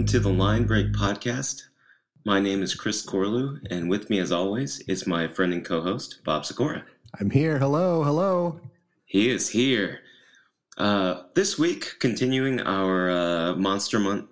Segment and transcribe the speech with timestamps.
[0.00, 1.64] welcome to the Line Break Podcast.
[2.24, 5.82] My name is Chris Corlew, and with me, as always, is my friend and co
[5.82, 6.86] host, Bob Sikora.
[7.20, 7.58] I'm here.
[7.58, 8.60] Hello, hello.
[9.04, 10.00] He is here.
[10.78, 14.30] Uh, this week, continuing our uh, Monster Month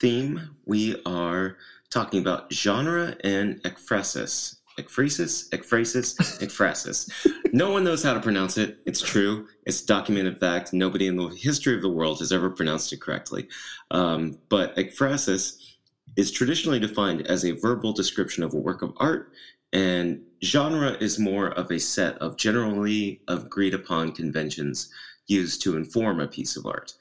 [0.00, 1.56] theme, we are
[1.90, 4.56] talking about genre and ekphrasis.
[4.80, 5.48] Ekphrasis?
[5.50, 6.16] Ekphrasis?
[6.40, 7.10] Ekphrasis.
[7.52, 8.78] no one knows how to pronounce it.
[8.86, 9.46] It's true.
[9.66, 10.72] It's documented fact.
[10.72, 13.48] Nobody in the history of the world has ever pronounced it correctly.
[13.90, 15.56] Um, but ekphrasis
[16.16, 19.32] is traditionally defined as a verbal description of a work of art,
[19.72, 24.90] and genre is more of a set of generally agreed upon conventions
[25.26, 26.94] used to inform a piece of art.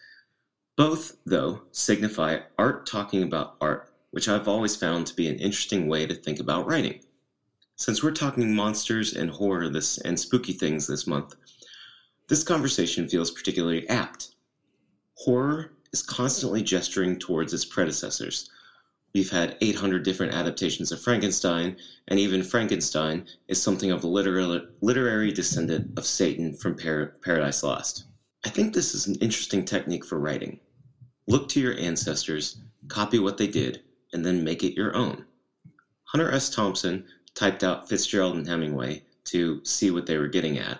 [0.77, 5.87] Both, though, signify art talking about art, which I've always found to be an interesting
[5.87, 7.01] way to think about writing.
[7.79, 11.37] Since we're talking monsters and horror this and spooky things this month,
[12.27, 14.35] this conversation feels particularly apt.
[15.13, 18.49] Horror is constantly gesturing towards its predecessors.
[19.15, 21.77] We've had 800 different adaptations of Frankenstein,
[22.09, 27.63] and even Frankenstein is something of a literary, literary descendant of Satan from Par- Paradise
[27.63, 28.07] Lost.
[28.45, 30.59] I think this is an interesting technique for writing.
[31.29, 35.25] Look to your ancestors, copy what they did, and then make it your own.
[36.11, 36.49] Hunter S.
[36.49, 40.79] Thompson typed out Fitzgerald and Hemingway to see what they were getting at.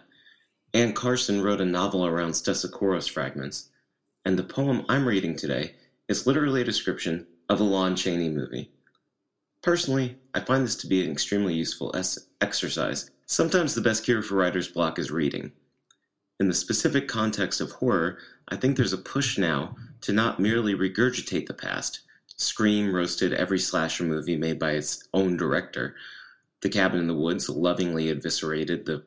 [0.73, 3.69] Anne Carson wrote a novel around Stesichorus fragments,
[4.23, 5.75] and the poem I'm reading today
[6.07, 8.71] is literally a description of a Lon Chaney movie.
[9.61, 13.09] Personally, I find this to be an extremely useful es- exercise.
[13.25, 15.51] Sometimes the best cure for writer's block is reading.
[16.39, 20.73] In the specific context of horror, I think there's a push now to not merely
[20.73, 22.01] regurgitate the past.
[22.37, 25.95] Scream roasted every slasher movie made by its own director,
[26.61, 29.03] the Cabin in the Woods lovingly eviscerated the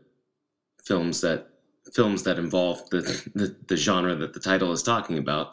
[0.85, 1.49] films that
[1.93, 3.01] films that involved the,
[3.35, 5.51] the, the genre that the title is talking about.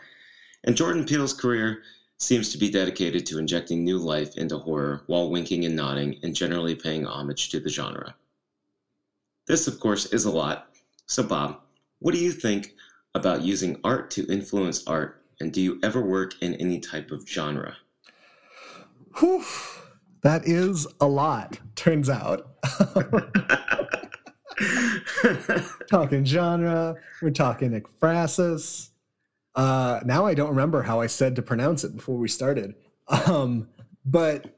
[0.63, 1.81] And Jordan Peele's career
[2.17, 6.35] seems to be dedicated to injecting new life into horror while winking and nodding and
[6.35, 8.15] generally paying homage to the genre.
[9.47, 10.69] This, of course, is a lot.
[11.07, 11.61] So, Bob,
[11.99, 12.75] what do you think
[13.15, 17.27] about using art to influence art, and do you ever work in any type of
[17.27, 17.75] genre?
[19.17, 19.43] Whew.
[20.21, 22.55] That is a lot, turns out.
[25.89, 28.89] talking genre, we're talking ekphrasis.
[29.55, 32.75] Uh, now I don't remember how I said to pronounce it before we started.
[33.07, 33.69] Um,
[34.05, 34.57] but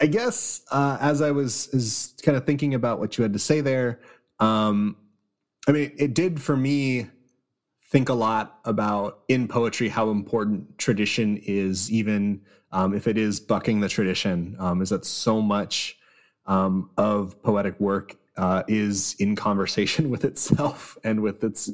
[0.00, 3.38] I guess uh, as I was is kind of thinking about what you had to
[3.38, 4.00] say there,
[4.40, 4.96] um,
[5.66, 7.06] I mean, it did for me
[7.90, 12.42] think a lot about in poetry how important tradition is, even
[12.72, 15.98] um, if it is bucking the tradition, um, is that so much
[16.46, 21.70] um, of poetic work uh, is in conversation with itself and with its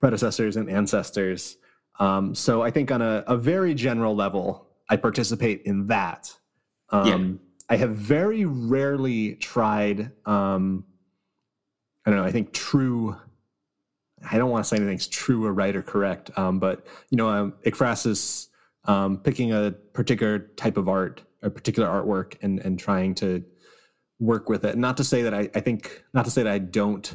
[0.00, 1.56] predecessors and ancestors.
[1.98, 6.34] Um, so I think on a, a, very general level, I participate in that.
[6.92, 7.00] Yeah.
[7.00, 10.10] Um, I have very rarely tried.
[10.26, 10.84] Um,
[12.04, 12.24] I don't know.
[12.24, 13.16] I think true
[14.30, 17.28] I don't want to say anything's true or right or correct, um, but you know,
[17.28, 18.48] um, ekphrasis,
[18.86, 23.44] um, picking a particular type of art, a particular artwork, and and trying to
[24.18, 24.76] work with it.
[24.76, 27.14] Not to say that I, I think, not to say that I don't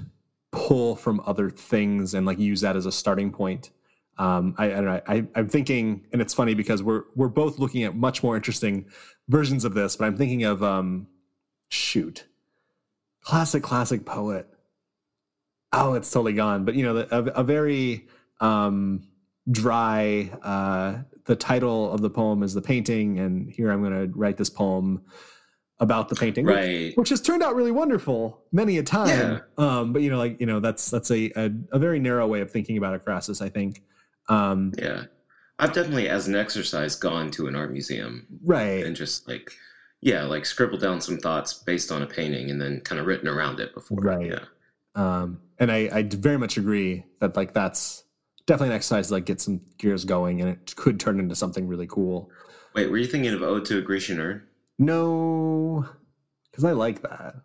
[0.52, 3.72] pull from other things and like use that as a starting point.
[4.18, 5.02] Um, I, I don't know.
[5.08, 8.86] I, I'm thinking, and it's funny because we're we're both looking at much more interesting
[9.28, 9.96] versions of this.
[9.96, 11.08] But I'm thinking of um,
[11.70, 12.26] shoot,
[13.22, 14.48] classic classic poet
[15.74, 16.66] oh, it's totally gone.
[16.66, 18.08] But you know, a, a very
[18.40, 19.08] um,
[19.52, 20.32] dry.
[20.44, 24.38] Uh, the title of the poem is the painting, and here I'm going to write
[24.38, 25.04] this poem
[25.80, 26.88] about the painting, right.
[26.88, 29.08] which, which, has turned out really wonderful many a time.
[29.08, 29.40] Yeah.
[29.58, 32.42] Um, but you know, like you know, that's that's a, a, a very narrow way
[32.42, 33.42] of thinking about ekphrasis.
[33.42, 33.82] I think.
[34.28, 35.04] Um, yeah,
[35.58, 39.52] I've definitely, as an exercise, gone to an art museum, right, and just like,
[40.02, 43.28] yeah, like scribbled down some thoughts based on a painting, and then kind of written
[43.28, 44.26] around it before, right.
[44.26, 44.46] Yeah.
[44.96, 48.04] Um, and I, I very much agree that like that's
[48.50, 51.68] definitely an exercise to like get some gears going, and it could turn into something
[51.68, 52.30] really cool.
[52.74, 54.44] Wait, were you thinking of Ode to a Grecian Urn?
[54.80, 55.88] No,
[56.50, 57.36] because I like that.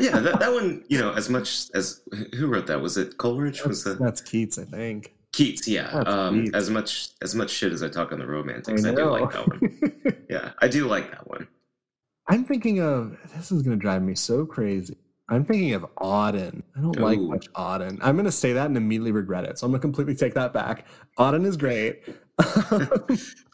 [0.00, 2.00] yeah, that, that one, you know, as much as
[2.36, 2.80] who wrote that?
[2.80, 3.58] Was it Coleridge?
[3.58, 5.12] That's, was that that's Keats, I think.
[5.32, 5.88] Keats, yeah.
[5.90, 6.56] Um, Keats.
[6.56, 9.32] As much as much shit as I talk on the Romantics, I, I do like
[9.32, 10.24] that one.
[10.30, 11.48] yeah, I do like that one.
[12.28, 14.96] I'm thinking of this is going to drive me so crazy.
[15.32, 16.62] I'm thinking of Auden.
[16.76, 17.02] I don't Ooh.
[17.02, 17.98] like much Auden.
[18.02, 19.58] I'm going to say that and immediately regret it.
[19.58, 20.86] So I'm going to completely take that back.
[21.18, 22.02] Auden is great.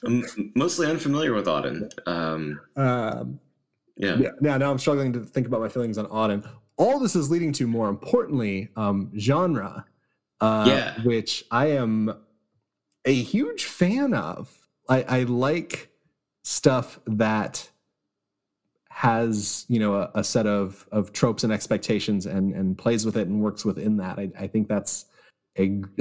[0.04, 0.24] I'm
[0.56, 1.88] mostly unfamiliar with Auden.
[2.08, 3.38] Um, um,
[3.96, 4.16] yeah.
[4.18, 4.30] yeah.
[4.42, 4.56] Yeah.
[4.56, 6.48] Now I'm struggling to think about my feelings on Auden.
[6.78, 9.84] All this is leading to, more importantly, um, genre,
[10.40, 11.00] uh, yeah.
[11.02, 12.12] which I am
[13.04, 14.52] a huge fan of.
[14.88, 15.90] I, I like
[16.42, 17.70] stuff that
[18.98, 23.16] has you know a, a, set of of tropes and expectations and and plays with
[23.16, 24.18] it and works within that.
[24.18, 25.04] I, I think that's
[25.56, 25.80] a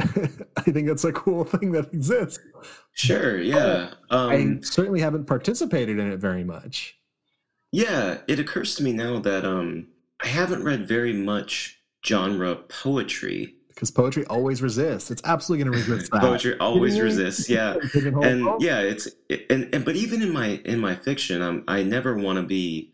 [0.58, 2.40] I think that's a cool thing that exists.
[2.94, 3.92] Sure, yeah.
[4.10, 6.98] Um, I certainly haven't participated in it very much.
[7.72, 9.90] Yeah, it occurs to me now that um,
[10.24, 15.12] I haven't read very much genre poetry because poetry always resists.
[15.12, 16.22] It's absolutely going to resist that.
[16.22, 17.76] poetry always resists, yeah.
[17.94, 19.08] and yeah, it's
[19.52, 22.92] and, and but even in my in my fiction, I'm, I never want to be.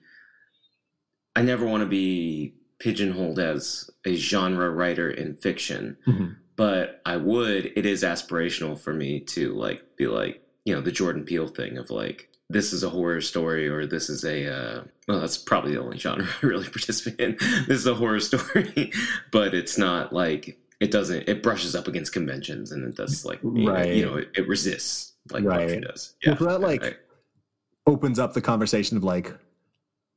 [1.37, 6.33] I never want to be pigeonholed as a genre writer in fiction, mm-hmm.
[6.57, 7.71] but I would.
[7.77, 11.77] It is aspirational for me to like be like you know the Jordan Peele thing
[11.77, 15.73] of like this is a horror story or this is a uh, well that's probably
[15.73, 17.37] the only genre I really participate in.
[17.67, 18.91] This is a horror story,
[19.31, 23.39] but it's not like it doesn't it brushes up against conventions and it does like
[23.41, 23.93] right.
[23.93, 25.59] you know it, it resists like right.
[25.59, 26.15] poetry does.
[26.21, 26.97] Yeah, well, that like right.
[27.87, 29.33] opens up the conversation of like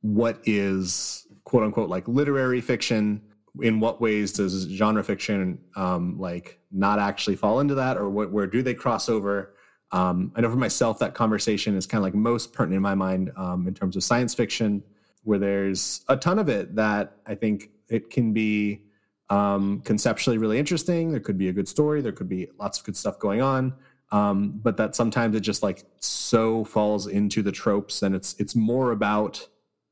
[0.01, 3.21] what is quote unquote like literary fiction.
[3.59, 8.31] In what ways does genre fiction um, like not actually fall into that, or what,
[8.31, 9.55] where do they cross over?
[9.91, 12.93] Um, I know for myself that conversation is kind of like most pertinent in my
[12.93, 14.83] mind um, in terms of science fiction,
[15.23, 18.81] where there's a ton of it that I think it can be
[19.29, 21.11] um, conceptually really interesting.
[21.11, 22.01] There could be a good story.
[22.01, 23.73] There could be lots of good stuff going on.
[24.11, 28.55] Um, but that sometimes it just like so falls into the tropes and it's it's
[28.55, 29.45] more about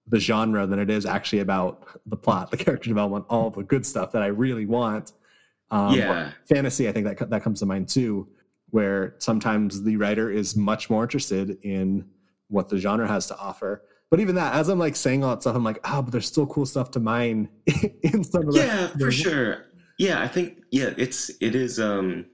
[0.08, 3.86] the genre than it is actually about the plot, the character development, all the good
[3.86, 5.12] stuff that I really want.
[5.70, 6.88] Um, yeah, fantasy.
[6.88, 8.30] I think that that comes to mind too,
[8.70, 12.06] where sometimes the writer is much more interested in
[12.48, 15.42] what the genre has to offer but even that, as I'm like saying all that
[15.42, 17.50] stuff, I'm like, oh, but there's still cool stuff to mine
[18.02, 19.66] in some of yeah, for sure.
[19.98, 22.26] Yeah, I think yeah, it's it is um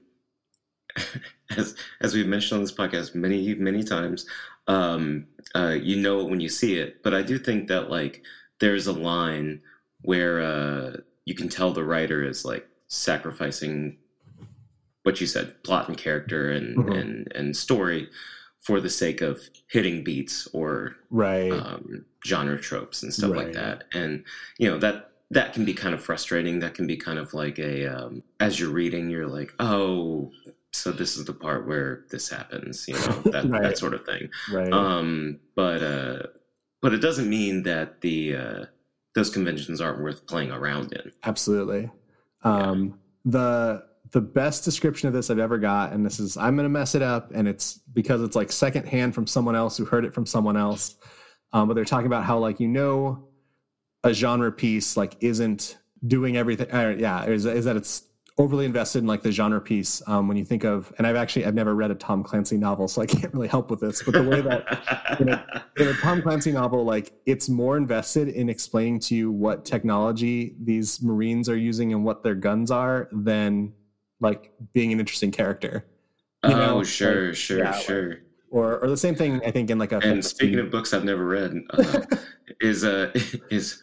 [1.56, 4.26] as as we've mentioned on this podcast many many times.
[4.68, 5.26] Um,
[5.56, 8.22] uh, you know it when you see it, but I do think that like
[8.60, 9.60] there's a line
[10.02, 13.96] where uh, you can tell the writer is like sacrificing
[15.02, 16.92] what you said, plot and character and mm-hmm.
[16.92, 18.08] and and story
[18.62, 23.46] for the sake of hitting beats or right um, genre tropes and stuff right.
[23.46, 23.84] like that.
[23.92, 24.24] And
[24.58, 26.60] you know that that can be kind of frustrating.
[26.60, 30.30] That can be kind of like a um, as you're reading, you're like, oh,
[30.72, 33.00] so this is the part where this happens, you know,
[33.32, 33.62] that right.
[33.62, 34.30] that sort of thing.
[34.50, 34.72] Right.
[34.72, 36.22] Um, but uh,
[36.80, 38.64] but it doesn't mean that the uh,
[39.14, 41.12] those conventions aren't worth playing around in.
[41.24, 41.90] Absolutely.
[42.42, 42.92] Um, yeah.
[43.24, 46.94] The the best description of this I've ever got, and this is I'm gonna mess
[46.94, 50.26] it up, and it's because it's like secondhand from someone else who heard it from
[50.26, 50.96] someone else.
[51.52, 53.28] Um, but they're talking about how like you know
[54.04, 56.70] a genre piece like isn't doing everything.
[56.70, 58.04] Uh, yeah, is, is that it's
[58.38, 61.44] overly invested in like the genre piece um, when you think of and i've actually
[61.44, 64.14] i've never read a tom clancy novel so i can't really help with this but
[64.14, 68.48] the way that in, a, in a tom clancy novel like it's more invested in
[68.48, 73.70] explaining to you what technology these marines are using and what their guns are than
[74.22, 75.84] like being an interesting character.
[76.44, 76.78] You know?
[76.78, 78.08] oh, sure, like, sure, yeah, sure.
[78.08, 79.98] Like, or, or the same thing, I think, in like a.
[79.98, 82.02] And speaking of books I've never read, uh,
[82.60, 83.12] is uh
[83.50, 83.82] is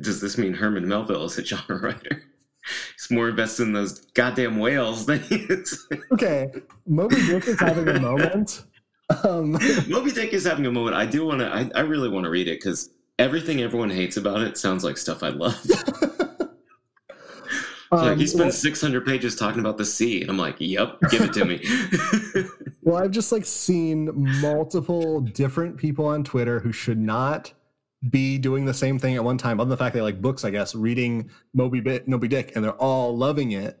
[0.00, 2.22] does this mean Herman Melville is a genre writer?
[2.94, 5.86] He's more invested in those goddamn whales than he is.
[6.12, 6.50] okay,
[6.86, 8.62] Moby Dick is having a moment.
[9.24, 9.52] Um,
[9.88, 10.96] Moby Dick is having a moment.
[10.96, 11.48] I do want to.
[11.48, 14.96] I, I really want to read it because everything everyone hates about it sounds like
[14.96, 15.60] stuff I love.
[17.92, 20.98] Um, like he spent well, 600 pages talking about the sea, and I'm like, "Yep,
[21.10, 21.62] give it to me."
[22.82, 27.52] well, I've just like seen multiple different people on Twitter who should not
[28.08, 29.60] be doing the same thing at one time.
[29.60, 32.64] Other than the fact they like books, I guess, reading Moby Bit, Moby Dick, and
[32.64, 33.78] they're all loving it.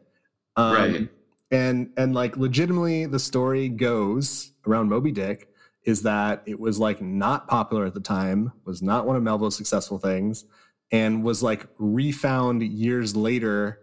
[0.56, 1.08] Um, right.
[1.50, 5.48] And and like legitimately, the story goes around Moby Dick
[5.84, 9.56] is that it was like not popular at the time, was not one of Melville's
[9.56, 10.44] successful things,
[10.90, 13.78] and was like refound years later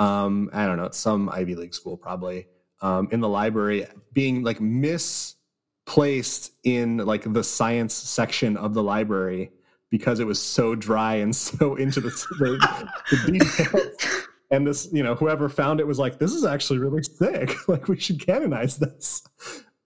[0.00, 2.46] um, I don't know, some Ivy League school probably,
[2.80, 9.52] um, in the library, being like misplaced in like the science section of the library
[9.90, 14.26] because it was so dry and so into the, the, the details.
[14.50, 17.54] And this, you know, whoever found it was like, this is actually really sick.
[17.68, 19.22] like we should canonize this.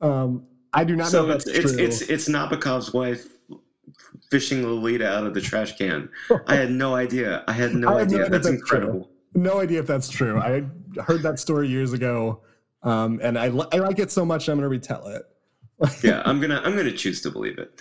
[0.00, 1.38] Um, I do not so know.
[1.38, 3.26] So it's, it's, it's it's Nabokov's wife
[4.30, 6.08] fishing Lolita out of the trash can.
[6.46, 7.44] I had no idea.
[7.48, 8.18] I had no I idea.
[8.18, 9.04] That's, that's incredible.
[9.04, 10.38] True no idea if that's true.
[10.38, 10.64] I
[11.02, 12.42] heard that story years ago,
[12.82, 13.48] um, and I, I
[13.78, 15.22] like it so much I'm going to retell it.
[16.04, 17.72] yeah, I'm gonna I'm gonna choose to believe it.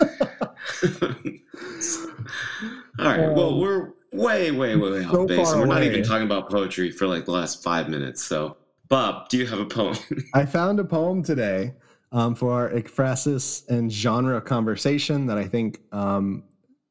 [2.98, 3.20] All right.
[3.20, 5.74] Um, well, we're way way way so off base, and we're away.
[5.76, 8.24] not even talking about poetry for like the last five minutes.
[8.24, 8.56] So,
[8.88, 9.96] Bob, do you have a poem?
[10.34, 11.74] I found a poem today.
[12.12, 16.44] um, for our ekphrasis and genre conversation that I think um,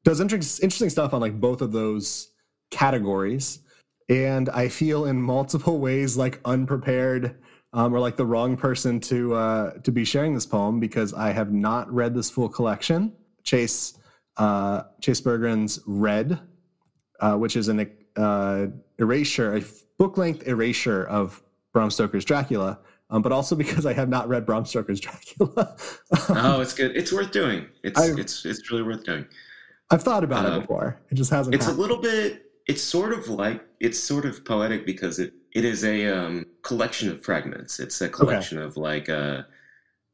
[0.03, 2.29] does inter- interesting stuff on like both of those
[2.71, 3.59] categories.
[4.09, 7.35] And I feel in multiple ways like unprepared
[7.73, 11.31] um, or like the wrong person to uh, to be sharing this poem because I
[11.31, 13.13] have not read this full collection.
[13.43, 13.97] Chase
[14.37, 16.39] uh, Chase Berggrun's Red,
[17.19, 18.67] uh, which is an uh,
[18.99, 19.63] erasure, a
[19.97, 21.41] book length erasure of
[21.73, 22.79] Bram Stoker's Dracula,
[23.09, 25.75] um, but also because I have not read Bram Stoker's Dracula.
[26.29, 26.95] oh, it's good.
[26.95, 27.67] It's worth doing.
[27.83, 29.25] It's I, it's it's really worth doing.
[29.89, 30.99] I've thought about it um, before.
[31.09, 31.55] It just hasn't.
[31.55, 31.79] It's happened.
[31.79, 32.42] a little bit.
[32.67, 37.09] It's sort of like it's sort of poetic because it it is a um, collection
[37.09, 37.79] of fragments.
[37.79, 38.65] It's a collection okay.
[38.65, 39.43] of like uh,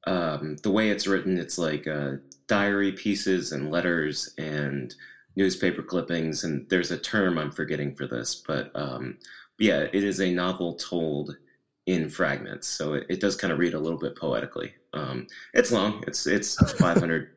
[0.05, 1.37] um, the way it's written.
[1.37, 2.13] It's like uh,
[2.47, 4.93] diary pieces and letters and
[5.35, 6.43] newspaper clippings.
[6.43, 9.17] And there's a term I'm forgetting for this, but um,
[9.57, 11.37] yeah, it is a novel told
[11.85, 12.67] in fragments.
[12.67, 14.73] So it, it does kind of read a little bit poetically.
[14.93, 16.03] Um, it's long.
[16.07, 17.29] It's it's 500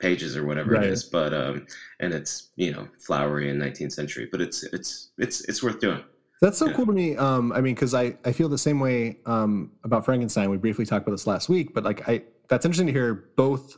[0.00, 0.84] pages or whatever right.
[0.84, 1.66] it is, but um,
[2.00, 6.02] and it's you know flowery in 19th century, but it's it's it's it's worth doing.
[6.40, 6.72] That's so yeah.
[6.72, 7.16] cool to me.
[7.16, 10.48] Um, I mean, because I, I feel the same way um, about Frankenstein.
[10.48, 13.76] We briefly talked about this last week, but like I that's interesting to hear both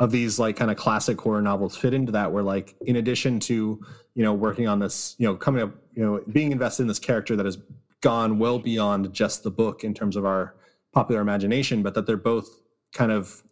[0.00, 2.32] of these like kind of classic horror novels fit into that.
[2.32, 3.80] Where like in addition to
[4.14, 6.98] you know working on this, you know coming up, you know being invested in this
[6.98, 7.58] character that has
[8.00, 10.56] gone well beyond just the book in terms of our
[10.92, 12.48] popular imagination, but that they're both
[12.92, 13.42] kind of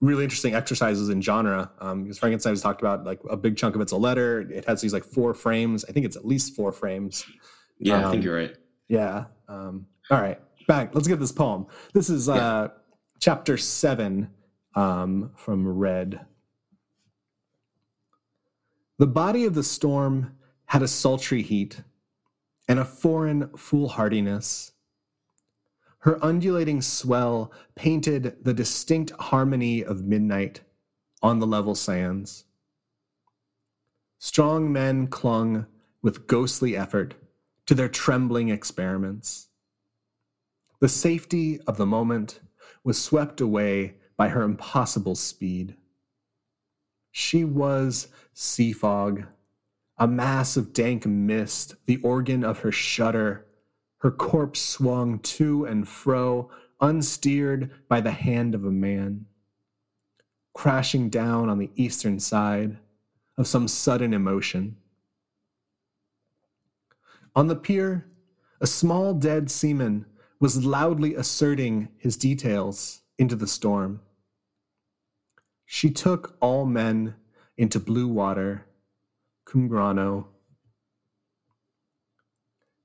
[0.00, 1.70] really interesting exercises in genre.
[1.78, 4.40] Um, because Frankenstein has talked about like a big chunk of it's a letter.
[4.50, 5.84] It has these like four frames.
[5.88, 7.24] I think it's at least four frames.
[7.78, 8.56] Yeah, um, I think um, you're right.
[8.88, 9.24] Yeah.
[9.48, 10.94] Um, all right, back.
[10.94, 11.66] Let's get this poem.
[11.94, 12.68] This is uh, yeah.
[13.20, 14.30] chapter seven
[14.74, 16.20] um, from Red.
[18.98, 21.80] The body of the storm had a sultry heat
[22.68, 24.72] and a foreign foolhardiness.
[26.00, 30.62] Her undulating swell painted the distinct harmony of midnight
[31.22, 32.44] on the level sands.
[34.18, 35.66] Strong men clung
[36.02, 37.14] with ghostly effort
[37.66, 39.48] to their trembling experiments.
[40.80, 42.40] The safety of the moment
[42.82, 45.76] was swept away by her impossible speed.
[47.10, 49.24] She was sea fog,
[49.98, 53.46] a mass of dank mist, the organ of her shudder.
[54.00, 59.26] Her corpse swung to and fro, unsteered by the hand of a man,
[60.54, 62.78] crashing down on the eastern side
[63.36, 64.76] of some sudden emotion.
[67.36, 68.06] On the pier,
[68.60, 70.06] a small dead seaman
[70.40, 74.00] was loudly asserting his details into the storm.
[75.66, 77.14] She took all men
[77.58, 78.66] into blue water,
[79.44, 80.28] cum grano.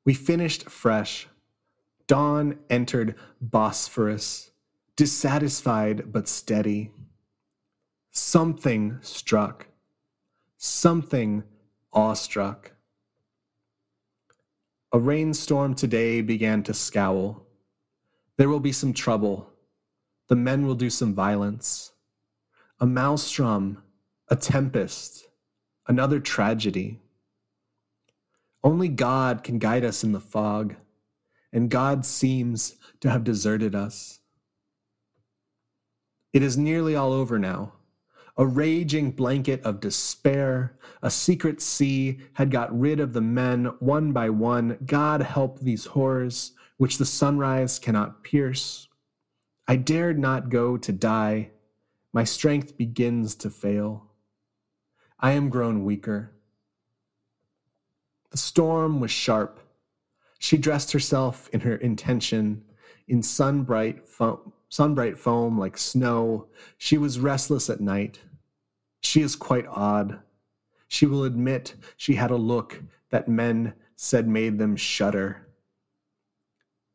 [0.06, 1.28] We finished fresh.
[2.08, 4.52] Dawn entered Bosphorus,
[4.96, 6.92] dissatisfied but steady.
[8.12, 9.68] Something struck,
[10.58, 11.44] something
[11.92, 12.74] awestruck.
[14.94, 17.48] A rainstorm today began to scowl.
[18.38, 19.50] There will be some trouble.
[20.28, 21.92] The men will do some violence.
[22.80, 23.82] A maelstrom,
[24.30, 25.28] a tempest,
[25.88, 27.02] another tragedy.
[28.66, 30.76] Only God can guide us in the fog,
[31.54, 34.20] and God seems to have deserted us.
[36.34, 37.74] It is nearly all over now
[38.38, 40.78] a raging blanket of despair.
[41.02, 44.78] A secret sea had got rid of the men one by one.
[44.86, 48.88] God help these horrors, which the sunrise cannot pierce.
[49.68, 51.52] I dared not go to die.
[52.12, 54.12] My strength begins to fail.
[55.20, 56.35] I am grown weaker.
[58.36, 59.62] The storm was sharp.
[60.40, 62.66] She dressed herself in her intention,
[63.08, 66.48] in sunbright foam, sunbright foam like snow.
[66.78, 68.20] She was restless at night.
[69.00, 70.20] She is quite odd.
[70.90, 75.48] She will admit she had a look that men said made them shudder.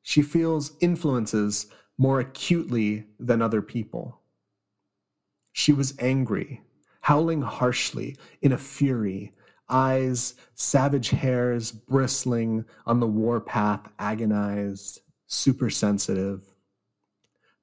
[0.03, 4.21] She feels influences more acutely than other people.
[5.53, 6.61] She was angry,
[7.01, 9.33] howling harshly in a fury,
[9.71, 16.43] eyes, savage hairs bristling on the warpath, agonized, supersensitive.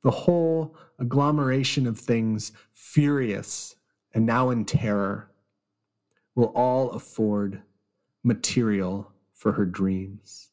[0.03, 3.75] The whole agglomeration of things furious
[4.13, 5.29] and now in terror
[6.33, 7.61] will all afford
[8.23, 10.49] material for her dreams.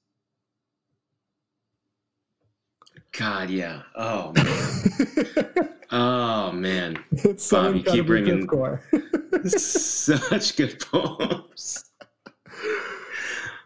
[3.13, 3.83] God, yeah.
[3.95, 5.65] Oh man.
[5.91, 7.03] oh man.
[7.13, 8.49] It's so Bob, you keep bringing
[9.47, 11.85] such good poems.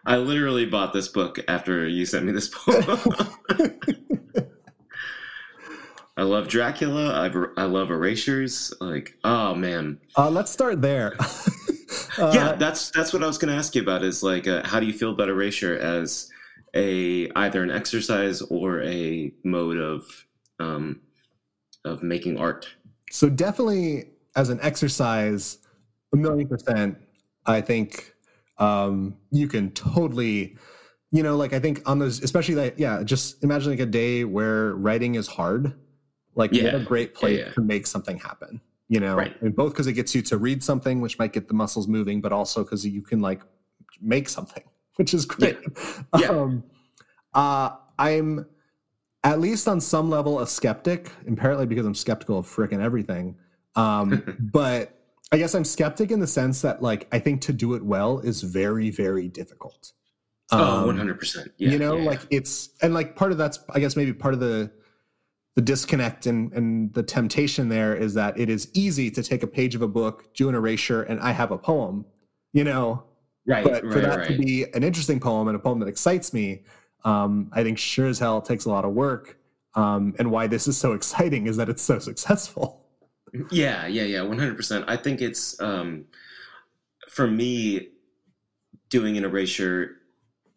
[0.07, 2.85] I literally bought this book after you sent me this poem.
[6.17, 7.13] I love Dracula.
[7.13, 8.73] I I love erasures.
[8.81, 10.01] Like, oh man.
[10.17, 11.17] Uh, let's start there.
[12.19, 14.03] uh, yeah, that's that's what I was going to ask you about.
[14.03, 16.29] Is like, uh, how do you feel about erasure as
[16.75, 20.27] a either an exercise or a mode of
[20.59, 21.01] um,
[21.85, 22.69] of making art?
[23.11, 25.59] So definitely as an exercise,
[26.13, 26.99] a million percent.
[27.47, 28.15] I think
[28.59, 30.57] um, you can totally,
[31.11, 34.25] you know, like I think on those, especially like, yeah, just imagine like a day
[34.25, 35.75] where writing is hard.
[36.35, 36.77] Like, yeah.
[36.77, 37.53] a great place yeah, yeah.
[37.53, 39.35] to make something happen, you know, right.
[39.43, 42.21] and both because it gets you to read something, which might get the muscles moving,
[42.21, 43.43] but also because you can like
[44.01, 44.63] make something,
[44.97, 45.59] which is great.
[46.17, 46.29] Yeah.
[46.29, 46.63] Um,
[47.35, 48.47] uh, I'm
[49.25, 53.37] at least on some level a skeptic, apparently because I'm skeptical of freaking everything.
[53.75, 54.99] Um, but
[55.33, 58.21] I guess I'm skeptic in the sense that like I think to do it well
[58.21, 59.93] is very very difficult.
[60.51, 61.51] Oh, um, oh, 100%.
[61.59, 64.35] Yeah, you know, yeah, like it's and like part of that's I guess maybe part
[64.35, 64.71] of the
[65.57, 69.47] the disconnect and and the temptation there is that it is easy to take a
[69.47, 72.07] page of a book, do an erasure and I have a poem,
[72.53, 73.05] you know.
[73.47, 73.65] Right.
[73.65, 74.29] But right, for that right.
[74.29, 76.65] to be an interesting poem and a poem that excites me,
[77.05, 79.39] um, I think sure as hell it takes a lot of work.
[79.75, 82.85] Um, and why this is so exciting is that it's so successful.
[83.51, 84.85] Yeah, yeah, yeah, one hundred percent.
[84.89, 86.07] I think it's um,
[87.09, 87.89] for me
[88.89, 89.97] doing an erasure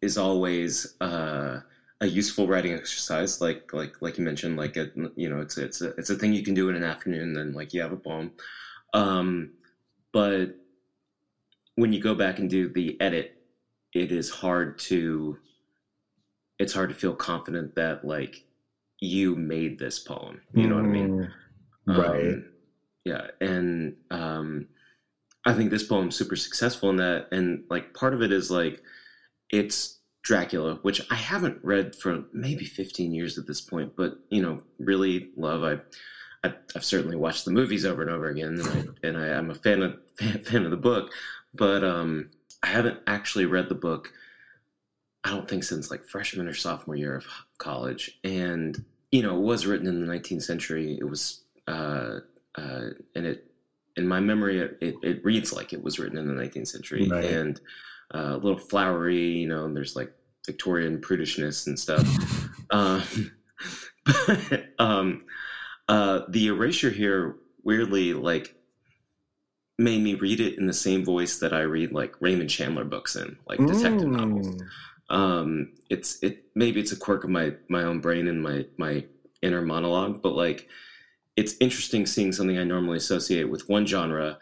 [0.00, 1.60] is always uh,
[2.00, 3.40] a useful writing exercise.
[3.40, 6.32] Like like like you mentioned, like a, you know, it's it's a it's a thing
[6.32, 7.34] you can do in an afternoon.
[7.34, 8.32] Then like you have a poem,
[8.94, 9.50] um,
[10.12, 10.56] but
[11.76, 13.36] when you go back and do the edit,
[13.92, 15.38] it is hard to
[16.62, 18.44] it's hard to feel confident that like
[19.00, 20.40] you made this poem.
[20.54, 21.32] You know mm, what I mean?
[21.88, 22.34] Mm, right.
[22.34, 22.44] Um,
[23.04, 24.66] yeah and um
[25.44, 28.82] i think this poem's super successful in that and like part of it is like
[29.50, 34.42] it's dracula which i haven't read for maybe 15 years at this point but you
[34.42, 35.78] know really love i
[36.44, 39.50] I've, I've certainly watched the movies over and over again and, I, and I, am
[39.50, 39.96] a fan of
[40.44, 41.12] fan of the book
[41.54, 42.30] but um
[42.62, 44.12] i haven't actually read the book
[45.24, 47.26] i don't think since like freshman or sophomore year of
[47.62, 48.18] college.
[48.24, 50.98] And you know it was written in the 19th century.
[51.00, 52.20] It was uh
[52.54, 53.46] uh, and it
[53.96, 57.08] in my memory it, it, reads like it was written in the 19th century.
[57.08, 57.24] Right.
[57.24, 57.60] and
[58.14, 60.12] uh, a little flowery you know and there's like
[60.44, 62.06] victorian prudishness and stuff.
[62.70, 63.02] Um,
[64.06, 65.26] but, um,
[65.86, 68.54] uh, the erasure here weirdly like
[69.78, 73.14] made me read it in the same voice that i read like raymond chandler books
[73.14, 74.16] in like detective mm.
[74.16, 74.62] novels
[75.12, 79.04] um, it's it maybe it's a quirk of my my own brain and my my
[79.42, 80.68] inner monologue but like
[81.36, 84.38] it's interesting seeing something I normally associate with one genre,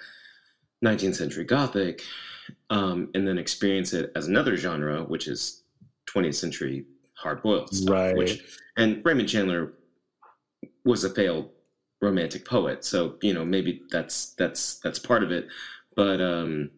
[0.85, 2.03] 19th century Gothic,
[2.69, 5.63] um, and then experience it as another genre, which is
[6.07, 7.93] 20th century hard boiled stuff.
[7.93, 8.17] Right.
[8.17, 8.43] Which
[8.77, 9.75] and Raymond Chandler
[10.85, 11.51] was a failed
[12.01, 15.49] romantic poet, so you know maybe that's that's that's part of it.
[15.95, 16.71] But um,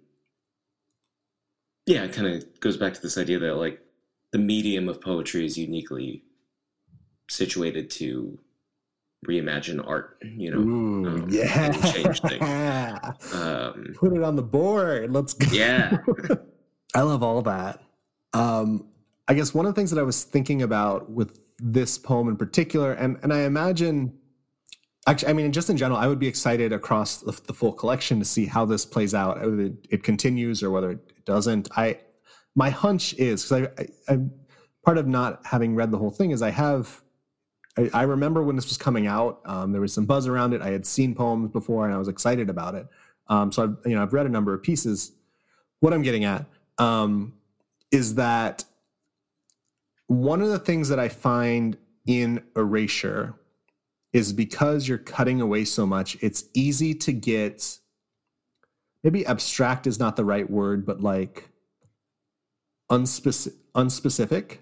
[1.87, 3.81] yeah, it kind of goes back to this idea that like
[4.33, 6.25] the medium of poetry is uniquely
[7.29, 8.39] situated to
[9.27, 12.43] reimagine art, you know, Ooh, um, yeah, change things.
[13.35, 15.13] Um, Put it on the board.
[15.13, 15.47] Let's go.
[15.53, 15.99] Yeah.
[16.95, 17.81] I love all that.
[18.33, 18.89] Um,
[19.29, 22.37] I guess one of the things that I was thinking about with this poem in
[22.37, 24.15] particular, and, and I imagine,
[25.07, 28.19] actually, I mean, just in general, I would be excited across the, the full collection
[28.19, 31.69] to see how this plays out, whether it, it continues or whether it doesn't.
[31.77, 31.99] I,
[32.55, 34.19] my hunch is because I, I, I,
[34.85, 37.03] part of not having read the whole thing is I have
[37.77, 40.61] I, I remember when this was coming out, um, there was some buzz around it.
[40.61, 42.87] I had seen poems before, and I was excited about it.
[43.29, 45.13] Um, so I've you know I've read a number of pieces.
[45.81, 46.47] What I'm getting at
[46.79, 47.35] um,
[47.91, 48.65] is that
[50.07, 53.35] one of the things that I find in erasure
[54.13, 57.79] is because you're cutting away so much, it's easy to get
[59.03, 61.49] maybe abstract is not the right word, but like
[62.91, 64.59] unspecific, unspecific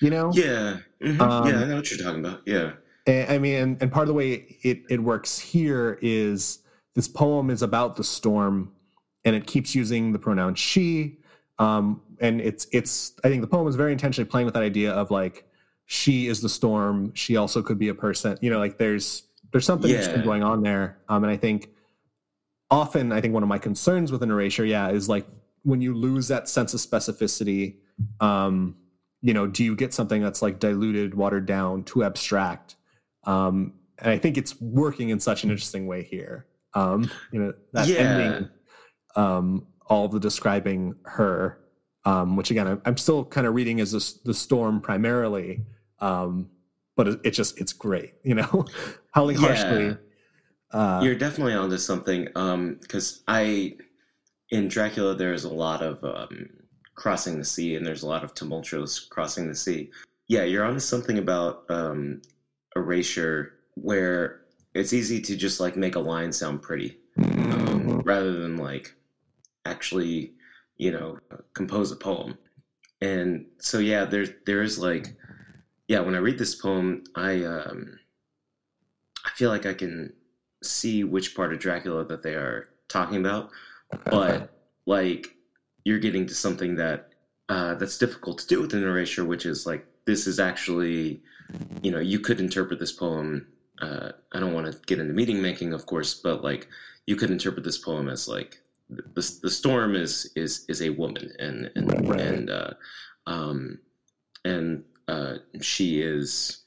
[0.00, 0.30] you know?
[0.34, 0.78] Yeah.
[1.02, 1.20] Mm-hmm.
[1.20, 2.40] Um, yeah, I know what you're talking about.
[2.46, 2.72] Yeah.
[3.06, 6.60] I mean, and, and part of the way it, it works here is
[6.94, 8.72] this poem is about the storm
[9.24, 11.18] and it keeps using the pronoun she.
[11.58, 14.92] Um, and it's, it's, I think the poem is very intentionally playing with that idea
[14.92, 15.44] of like,
[15.86, 17.12] she is the storm.
[17.14, 20.22] She also could be a person, you know, like there's, there's something yeah.
[20.22, 20.98] going on there.
[21.08, 21.70] Um, and I think
[22.70, 25.26] often, I think one of my concerns with an erasure, yeah, is like
[25.62, 27.76] when you lose that sense of specificity,
[28.20, 28.76] um,
[29.22, 32.76] you know, do you get something that's like diluted, watered down, too abstract?
[33.24, 36.46] Um, and I think it's working in such an interesting way here.
[36.74, 37.98] Um, you know, that yeah.
[37.98, 38.48] ending,
[39.16, 41.58] um, all the describing her,
[42.04, 45.66] um, which again, I'm, I'm still kind of reading as this, the storm primarily.
[45.98, 46.48] Um,
[46.96, 48.14] but it, it just it's great.
[48.24, 48.64] You know,
[49.12, 49.48] howling Yeah.
[49.48, 49.96] harshly.
[50.72, 52.28] Uh, You're definitely onto something.
[52.36, 53.76] Um, because I
[54.50, 56.48] in Dracula there's a lot of um
[56.94, 59.90] crossing the sea and there's a lot of tumultuous crossing the sea.
[60.28, 62.22] Yeah, you're onto something about um
[62.76, 64.42] erasure where
[64.74, 66.98] it's easy to just like make a line sound pretty.
[67.18, 68.94] um, rather than like
[69.66, 70.32] actually,
[70.76, 71.18] you know,
[71.54, 72.38] compose a poem.
[73.00, 75.16] And so yeah, there there is like,
[75.88, 77.98] yeah, when I read this poem, I um,
[79.24, 80.12] I feel like I can
[80.62, 83.50] see which part of Dracula that they are talking about,
[84.06, 84.50] but
[84.86, 85.34] like
[85.84, 87.10] you're getting to something that
[87.48, 91.22] uh, that's difficult to do with an erasure, which is like this is actually,
[91.82, 93.46] you know, you could interpret this poem.
[93.80, 96.68] Uh, I don't want to get into meaning making, of course, but like
[97.06, 101.32] you could interpret this poem as like the, the storm is is is a woman
[101.38, 102.20] and and Right.
[102.20, 102.70] and uh,
[103.26, 103.78] um,
[104.44, 106.62] and uh, she is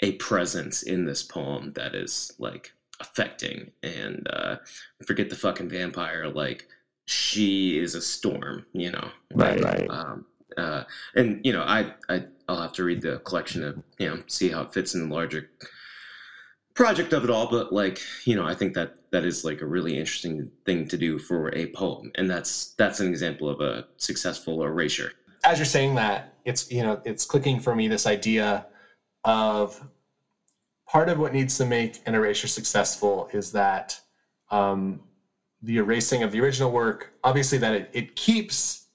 [0.00, 4.56] a presence in this poem that is like affecting and uh,
[5.06, 6.66] forget the fucking vampire like
[7.06, 9.88] she is a storm you know Right, right.
[9.90, 10.84] um, uh,
[11.14, 14.48] and you know I, I i'll have to read the collection to you know see
[14.48, 15.50] how it fits in the larger
[16.74, 19.66] project of it all but like you know i think that that is like a
[19.66, 23.86] really interesting thing to do for a poem and that's that's an example of a
[23.96, 25.12] successful erasure
[25.44, 28.66] as you're saying that, it's you know it's clicking for me this idea
[29.24, 29.80] of
[30.88, 34.00] part of what needs to make an erasure successful is that
[34.50, 35.00] um,
[35.62, 38.86] the erasing of the original work, obviously that it, it keeps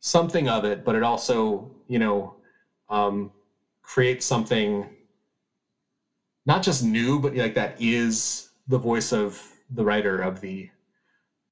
[0.00, 2.36] something of it, but it also you know
[2.88, 3.30] um,
[3.82, 4.88] creates something
[6.46, 10.68] not just new, but like that is the voice of the writer of the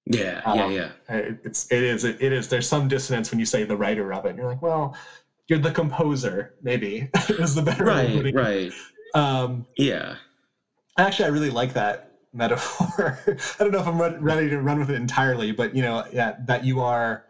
[0.07, 0.91] yeah yeah Um, yeah.
[1.09, 2.49] uh, it's it is it, is.
[2.49, 4.37] There's some dissonance when you say the writer of it.
[4.37, 4.97] You're like well
[5.49, 8.73] you're the composer maybe is the better right right
[9.15, 10.17] um yeah.
[10.99, 13.19] actually i really like that metaphor.
[13.27, 16.37] I don't know if i'm ready to run with it entirely but you know yeah
[16.47, 17.27] that you are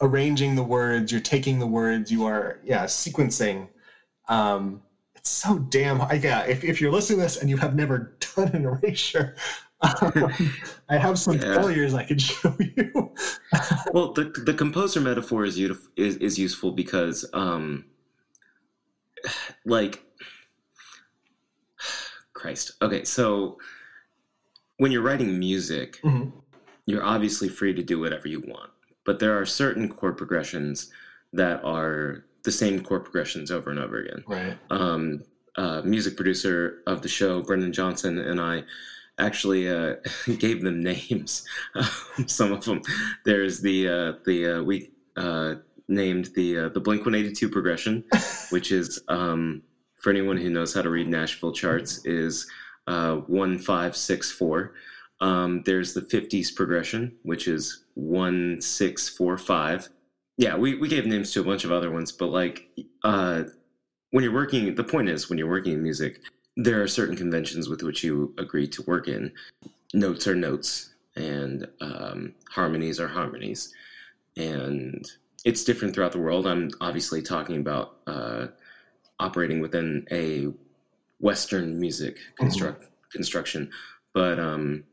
[0.00, 3.68] arranging the words you're taking the words you are yeah sequencing.
[4.28, 4.82] Um
[5.14, 8.16] it's so damn I, yeah if, if you're listening to this and you have never
[8.36, 9.36] done an erasure
[9.82, 10.32] um,
[10.88, 11.54] i have some Yeah.
[11.54, 13.12] failures i can show you.
[13.92, 17.84] Well the the composer metaphor is useful is, is useful because um
[19.66, 20.02] like
[22.42, 23.58] christ okay so
[24.78, 26.32] when you're writing music Mhm.
[26.86, 28.70] you're obviously free to do whatever you want
[29.04, 30.90] but there are certain chord progressions
[31.32, 35.22] that are the same chord progressions over and over again right um,
[35.56, 38.64] uh, music producer of the show, Brendan Johnson, and I
[39.18, 39.96] actually uh,
[40.38, 41.44] gave them names.
[42.26, 42.80] Some of them.
[43.26, 45.56] There's the uh, the uh, we uh,
[45.88, 48.02] named the uh, the Blink 182 progression,
[48.50, 49.62] which is um,
[50.02, 52.46] for anyone who knows how to read Nashville charts is
[52.86, 54.74] uh, one five six four.
[55.20, 59.88] Um, there's the 50s progression, which is one six four five.
[60.36, 62.68] Yeah, we, we gave names to a bunch of other ones, but like
[63.04, 63.44] uh,
[64.12, 66.20] when you're working the point is when you're working in music
[66.56, 69.32] there are certain conventions with which you agree to work in
[69.92, 73.74] notes are notes and um, harmonies are harmonies
[74.36, 75.10] and
[75.44, 78.46] it's different throughout the world i'm obviously talking about uh,
[79.22, 80.48] operating within a
[81.20, 83.70] western music construct construction.
[84.12, 84.84] But um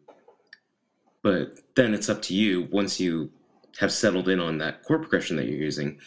[1.21, 3.31] but then it's up to you once you
[3.79, 5.99] have settled in on that chord progression that you're using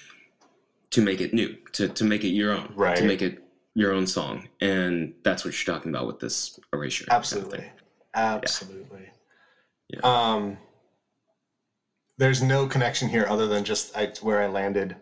[0.91, 2.97] to make it new to, to make it your own Right.
[2.97, 3.43] to make it
[3.75, 4.49] your own song.
[4.61, 7.65] And that's what you're talking about with this erasure kind of absolutely.
[8.15, 9.11] absolutely.
[9.89, 10.01] Yeah.
[10.05, 10.59] um
[12.19, 14.97] there's no connection here other than just I, where i landed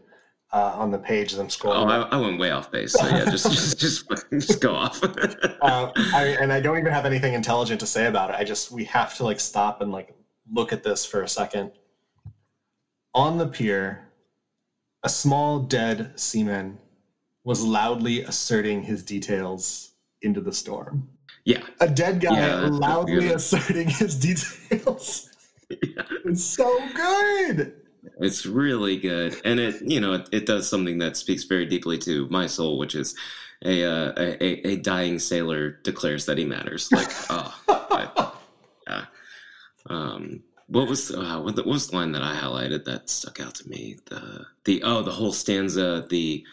[0.52, 1.88] uh, on the page as i'm oh scrolling.
[1.88, 5.02] I, I went way off base so yeah just just just, just go off.
[5.02, 8.36] Uh, I, and i don't even have anything intelligent to say about it.
[8.36, 10.14] I just we have to like stop and like
[10.52, 11.72] look at this for a second.
[13.14, 14.10] On the pier
[15.02, 16.78] a small dead seaman
[17.44, 21.08] was loudly asserting his details into the storm.
[21.44, 21.62] Yeah.
[21.80, 25.26] A dead guy Yeah, loudly asserting his details.
[25.84, 26.02] Yeah.
[26.24, 27.74] it's so good
[28.20, 31.98] It's really good, and it you know it, it does something that speaks very deeply
[31.98, 33.14] to my soul, which is
[33.64, 36.90] a uh, a, a- dying sailor declares that he matters.
[36.92, 38.32] Like, oh, I,
[38.88, 39.04] yeah.
[39.88, 43.40] Um, what was uh, what, the, what was the line that I highlighted that stuck
[43.40, 43.96] out to me?
[44.06, 46.06] The the oh the whole stanza.
[46.08, 46.44] The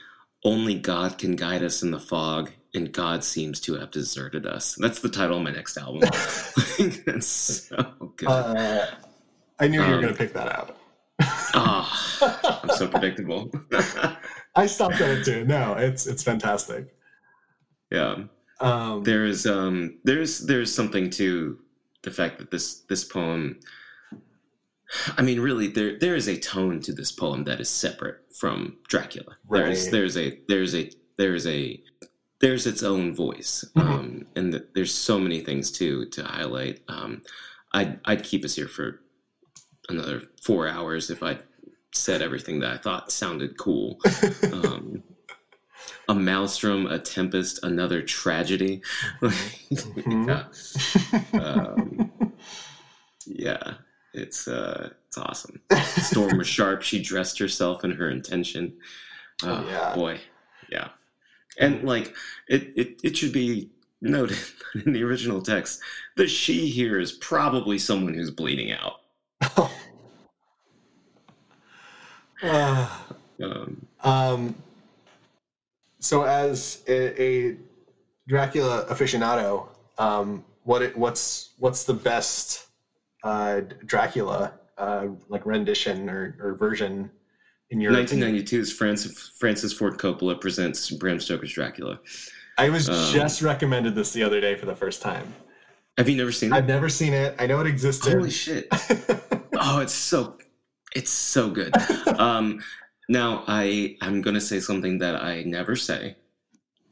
[0.43, 4.75] only God can guide us in the fog, and God seems to have deserted us.
[4.79, 6.01] That's the title of my next album.
[7.05, 8.29] That's so good.
[8.29, 8.85] uh,
[9.59, 10.77] i knew you were Um, going to pick that out
[11.59, 13.51] Ah, I'm so predictable.
[14.55, 15.45] I stopped at it too.
[15.45, 16.95] No, it's it's fantastic.
[17.91, 18.23] yeah.
[18.59, 21.59] Um, There is um there's there's something to
[22.03, 23.59] the fact that this this poem
[25.17, 28.77] I mean really there there is a tone to this poem that is separate from
[28.87, 29.35] Dracula.
[29.49, 29.91] There's Right.
[29.91, 31.83] there's a there's a there's a
[32.39, 33.65] there's its own voice.
[33.75, 33.81] Mhm.
[33.81, 36.81] Um and th- there's so many things to to highlight.
[36.87, 37.21] Um
[37.73, 39.01] I'd I'd keep us here for
[39.89, 41.37] another 4 hours if I
[42.03, 43.99] said everything that I thought sounded cool.
[44.53, 45.03] Um
[46.09, 48.81] a maelstrom, a tempest, another tragedy.
[49.21, 50.27] Mhm.
[51.33, 51.39] yeah.
[51.39, 52.11] Um,
[53.25, 53.73] yeah,
[54.13, 55.61] it's uh, it's awesome.
[55.97, 56.81] Storm was sharp.
[56.81, 58.73] She dressed herself in her intention.
[59.43, 59.95] Oh, Uh, yeah.
[59.95, 60.19] boy,
[60.71, 60.89] yeah.
[61.59, 62.15] And like
[62.47, 63.69] it, it, it should be
[64.01, 64.37] noted
[64.85, 65.81] in the original text,
[66.15, 69.01] the she here is probably someone who's bleeding out.
[73.39, 74.55] Um, Um,
[75.99, 77.57] so, as a, a
[78.27, 79.67] Dracula aficionado,
[79.99, 82.67] um, what it, what's what's the best
[83.23, 87.09] uh, Dracula uh, like rendition or, or version
[87.69, 88.35] in your opinion?
[88.43, 91.99] 1992's Francis, Francis Ford Coppola presents Bram Stoker's Dracula.
[92.57, 95.33] I was um, just recommended this the other day for the first time.
[95.97, 96.55] Have you never seen it?
[96.55, 97.35] I've never seen it.
[97.39, 98.13] I know it existed.
[98.13, 98.67] Holy shit!
[99.59, 100.37] Oh, it's so
[100.95, 101.73] it's so good.
[102.17, 102.61] Um,
[103.09, 106.15] now I I'm gonna say something that I never say,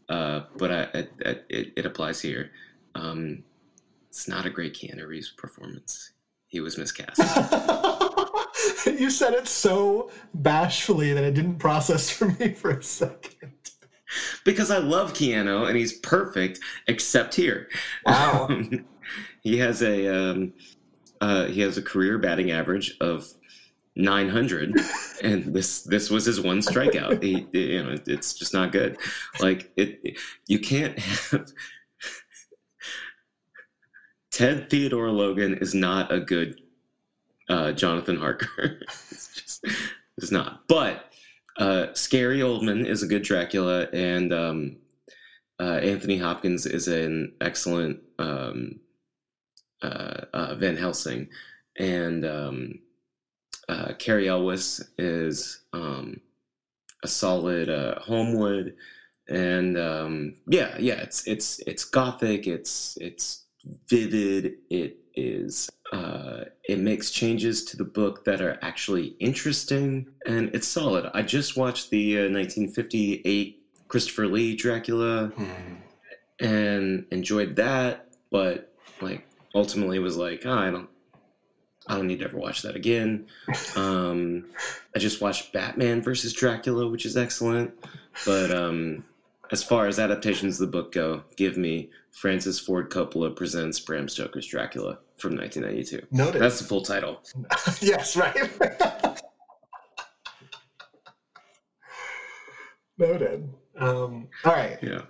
[0.07, 1.11] uh, but I, it,
[1.49, 2.51] it, it applies here.
[2.93, 3.43] Um,
[4.09, 6.11] it's not a great Keanu Reeves performance.
[6.47, 7.17] He was miscast.
[8.85, 13.53] you said it so bashfully that it didn't process for me for a second.
[14.45, 17.67] because I love Keanu and he's perfect, except here.
[18.05, 18.47] Wow.
[18.49, 18.85] Um,
[19.41, 20.53] he has a um,
[21.21, 23.27] uh, he has a career batting average of
[23.95, 24.75] 900,
[25.23, 27.23] and this this was his one strikeout.
[27.23, 28.97] He, you know, it's just not good.
[29.39, 31.51] Like it, you can't have.
[34.31, 36.59] Ted Theodore Logan is not a good
[37.47, 38.79] uh, Jonathan Harker.
[39.11, 39.65] it's just
[40.17, 40.67] it's not.
[40.67, 41.13] But
[41.57, 44.77] uh, Gary Oldman is a good Dracula, and um,
[45.59, 48.79] uh, Anthony Hopkins is an excellent um,
[49.81, 51.29] uh, uh, Van Helsing,
[51.77, 52.79] and um,
[53.69, 56.21] uh, Cary Elwes is um,
[57.03, 58.75] a solid uh, Holmwood,
[59.27, 63.45] and um, yeah, yeah, it's it's it's gothic, it's it's
[63.89, 70.53] vivid, it is uh, it makes changes to the book that are actually interesting, and
[70.53, 71.09] it's solid.
[71.13, 75.31] I just watched the uh, 1958 Christopher Lee Dracula
[76.39, 80.89] and enjoyed that, but like ultimately was like, oh, I don't,
[81.87, 83.27] I don't need to ever watch that again.
[83.75, 84.45] Um,
[84.95, 87.73] I just watched Batman versus Dracula, which is excellent,
[88.25, 89.03] but um,
[89.51, 94.09] as far as adaptations of the book go, give me Francis Ford Coppola presents Bram
[94.09, 96.07] Stoker's Dracula from 1992.
[96.11, 96.41] Noted.
[96.41, 97.21] That's the full title.
[97.81, 98.35] yes, right.
[102.97, 103.53] Noted.
[103.77, 104.79] Um, all right.
[104.81, 105.01] Yeah.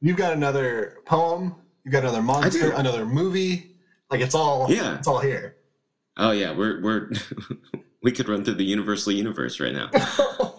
[0.00, 1.54] You've got another poem.
[1.84, 3.76] You've got another monster, another movie.
[4.10, 4.70] Like it's all.
[4.70, 4.98] Yeah.
[4.98, 5.56] It's all here.
[6.16, 7.10] Oh yeah, we're we're
[8.02, 9.90] we could run through the Universal universe right now.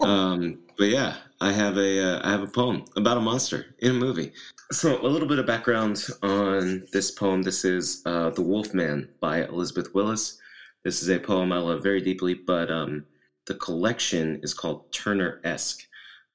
[0.00, 3.92] um, but yeah, I have a uh, I have a poem about a monster in
[3.92, 4.32] a movie.
[4.72, 7.42] So a little bit of background on this poem.
[7.42, 10.38] This is uh, "The Wolf Man" by Elizabeth Willis.
[10.84, 13.06] This is a poem I love very deeply, but um,
[13.46, 15.86] the collection is called Turneresque,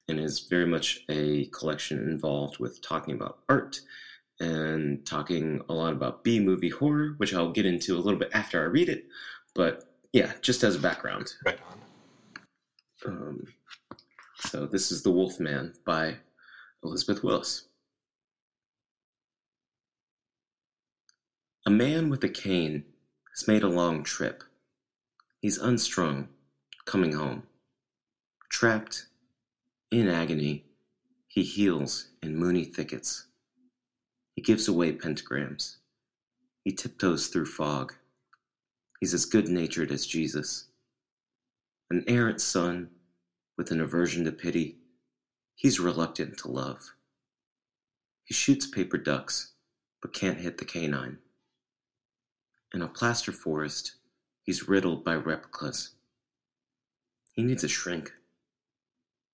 [0.08, 3.82] and is very much a collection involved with talking about art
[4.42, 8.32] and talking a lot about B movie horror, which I'll get into a little bit
[8.34, 9.06] after I read it.
[9.54, 11.34] But yeah, just as a background.
[11.46, 11.80] right on.
[13.06, 13.48] Um,
[14.40, 16.16] so this is The Wolf Man by
[16.84, 17.68] Elizabeth Willis.
[21.68, 22.86] A man with a cane
[23.36, 24.44] has made a long trip.
[25.40, 26.30] He's unstrung,
[26.86, 27.44] coming home.
[28.50, 29.06] Trapped,
[29.92, 30.66] in agony,
[31.28, 33.28] he heals in moony thickets.
[34.42, 35.76] He gives away pentagrams.
[36.64, 37.94] He tiptoes through fog.
[39.00, 40.66] He's as good natured as Jesus.
[41.92, 42.90] An errant son
[43.56, 44.78] with an aversion to pity,
[45.54, 46.96] he's reluctant to love.
[48.24, 49.52] He shoots paper ducks,
[50.02, 51.20] but can't hit the canine.
[52.74, 53.92] In a plaster forest,
[54.42, 55.92] he's riddled by replicas.
[57.34, 58.12] He needs a shrink.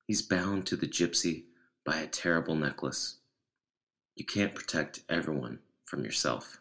[0.06, 1.46] He's bound to the gypsy
[1.86, 3.20] by a terrible necklace.
[4.18, 6.60] You can't protect everyone from yourself.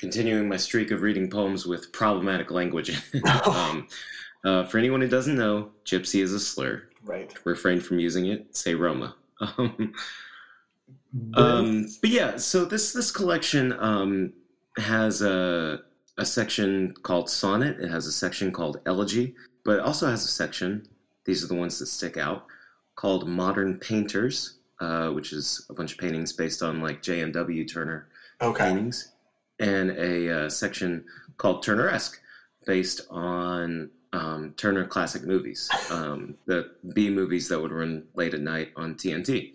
[0.00, 2.90] Continuing my streak of reading poems with problematic language.
[3.46, 3.86] um,
[4.44, 6.82] Uh, for anyone who doesn't know, gypsy is a slur.
[7.02, 7.32] Right.
[7.46, 8.54] Refrain from using it.
[8.54, 9.16] Say Roma.
[11.34, 14.32] Um, um, but yeah, so this this collection um,
[14.78, 15.82] has a
[16.18, 17.78] a section called sonnet.
[17.78, 20.88] It has a section called elegy, but it also has a section.
[21.24, 22.46] These are the ones that stick out
[22.96, 27.64] called modern painters, uh, which is a bunch of paintings based on like J.M.W.
[27.66, 28.08] Turner
[28.40, 28.68] okay.
[28.68, 29.12] paintings,
[29.58, 31.04] and a uh, section
[31.36, 32.18] called Turneresque,
[32.66, 38.40] based on um, Turner classic movies, um, the B movies that would run late at
[38.40, 39.54] night on TNT.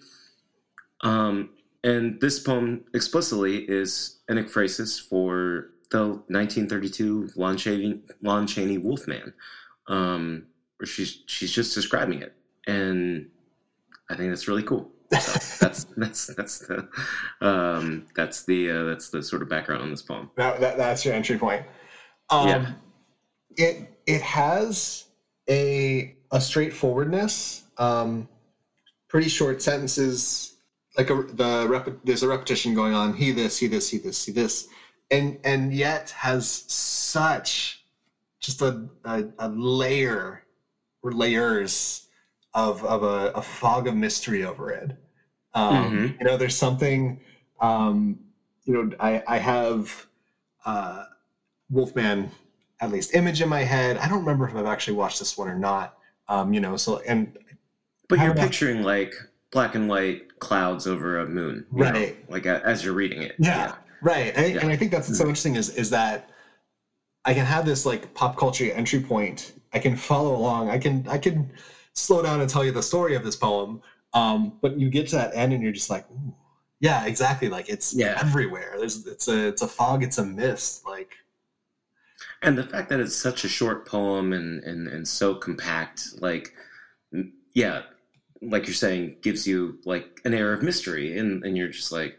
[1.02, 1.52] Um,
[1.84, 9.34] and this poem explicitly is an ekphrasis for the 1932 Lon Chaney, Lon Chaney Wolfman,
[9.88, 10.46] um,
[10.78, 12.36] where she's she's just describing it,
[12.70, 13.30] and
[14.10, 14.92] I think that's really cool.
[15.20, 15.32] So
[15.66, 16.88] that's that's that's the
[17.42, 20.30] um, that's the uh, that's the sort of background on this poem.
[20.36, 21.66] That, that, that's your entry point.
[22.30, 22.72] Um, Yeah.
[23.58, 25.06] It it has
[25.50, 27.64] a a straightforwardness.
[27.78, 28.30] Um,
[29.08, 30.58] pretty short sentences.
[30.98, 33.14] Like a the rep, there's a repetition going on.
[33.14, 34.68] He this, he this, he this, he this,
[35.12, 37.84] and and yet has such
[38.40, 40.44] just a a, a layer
[41.02, 42.09] or layers
[42.60, 44.92] of of a, a fog of mystery over it.
[45.54, 46.20] Um, Mhm.
[46.20, 47.20] You know, there's something.
[47.62, 48.20] Um,
[48.66, 50.06] you know, I I have
[50.66, 51.06] uh,
[51.70, 52.30] Wolfman
[52.82, 53.98] at least image in my head.
[53.98, 55.98] I don't remember if I've actually watched this one or not.
[56.28, 57.38] Um, you know, so and
[58.08, 59.14] But you're picturing like
[59.52, 62.30] black and white clouds over a moon, you know, Right.
[62.30, 63.36] like a, as you're reading it.
[63.40, 64.32] yeah, right.
[64.36, 64.62] And, Yeah.
[64.62, 66.30] and I think that's so interesting is is that
[67.26, 69.54] I can have this like pop culture entry point.
[69.74, 70.70] I can follow along.
[70.70, 71.52] I can I can
[72.00, 73.82] slow down and tell you the story of this poem.
[74.14, 76.34] Um, but you get to that end and you're just like, Ooh.
[76.80, 77.50] yeah, exactly.
[77.50, 78.18] Like it's Yeah.
[78.20, 78.76] everywhere.
[78.78, 80.04] There's it's a it's a fog.
[80.04, 80.86] It's a mist.
[80.86, 81.12] Like
[82.42, 86.54] And the fact that it's such a short poem and and and so compact, like,
[87.54, 87.84] yeah,
[88.42, 92.19] like you're saying, gives you like an air of mystery, and and you're just like,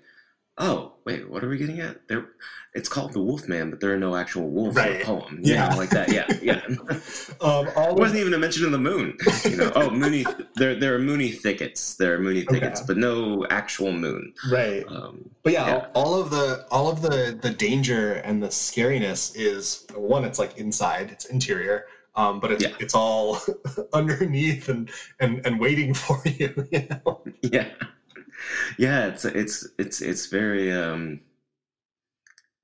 [0.60, 2.06] oh wait, what are we getting at?
[2.08, 2.28] There,
[2.74, 5.70] it's called the Wolfman, but there are no actual wolves in the poem, you Yeah.
[5.70, 6.12] know, like that.
[6.12, 6.60] Yeah, yeah.
[7.40, 9.16] um, all It wasn't even a mention of the moon.
[9.50, 10.24] You know, oh, moony.
[10.56, 11.94] There, there are moony thickets.
[11.96, 12.86] There are moony thickets, Okay.
[12.86, 14.32] but no actual moon.
[14.52, 14.84] right.
[14.86, 15.86] Um, But yeah, Yeah.
[15.94, 20.24] All, all of the all of the the danger and the scariness is one.
[20.24, 22.74] It's like inside, it's interior, um, but it's Yeah.
[22.78, 23.38] it's all
[23.94, 26.52] underneath and and and waiting for you.
[26.70, 27.22] You know.
[27.42, 27.68] yeah,
[28.78, 29.06] yeah.
[29.06, 31.20] It's it's it's it's very um,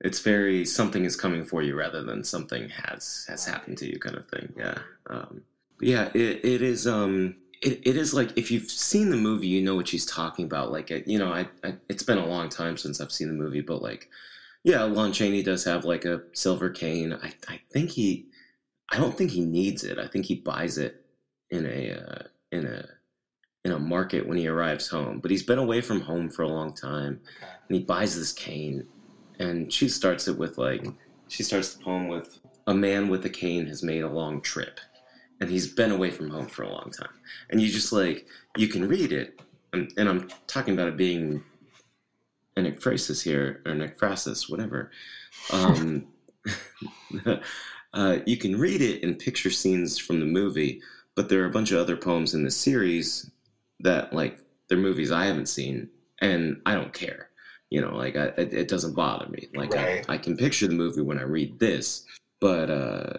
[0.01, 3.99] it's very something is coming for you rather than something has has happened to you
[3.99, 4.53] kind of thing.
[4.57, 5.41] Yeah, um,
[5.81, 6.09] yeah.
[6.13, 7.35] It it is um.
[7.59, 10.71] It, it is like if you've seen the movie, you know what she's talking about.
[10.71, 13.33] Like, it, you know, I, I it's been a long time since I've seen the
[13.33, 14.09] movie, but like,
[14.63, 17.13] yeah, Lon Chaney does have like a silver cane.
[17.13, 18.27] I, I think he,
[18.89, 19.97] I don't think he needs it.
[19.97, 21.03] I think he buys it
[21.49, 22.85] in a uh, in a
[23.67, 25.19] in a market when he arrives home.
[25.19, 27.19] But he's been away from home for a long time,
[27.67, 28.87] and he buys this cane.
[29.39, 30.87] And she starts it with like
[31.27, 34.79] she starts the poem with a man with a cane has made a long trip,
[35.39, 37.13] and he's been away from home for a long time.
[37.49, 38.25] And you just like
[38.55, 39.39] you can read it,
[39.73, 41.43] and, and I'm talking about it being
[42.55, 44.91] an ekphrasis here or an ekphrasis, whatever.
[45.51, 46.07] Um,
[47.93, 50.81] uh, you can read it and picture scenes from the movie,
[51.15, 53.29] but there are a bunch of other poems in the series
[53.81, 55.89] that like they're movies I haven't seen,
[56.21, 57.29] and I don't care.
[57.69, 59.47] You know, like I, it, it doesn't bother me.
[59.53, 60.05] Like Right.
[60.09, 62.05] I, I can picture the movie when I read this,
[62.39, 63.13] but uh,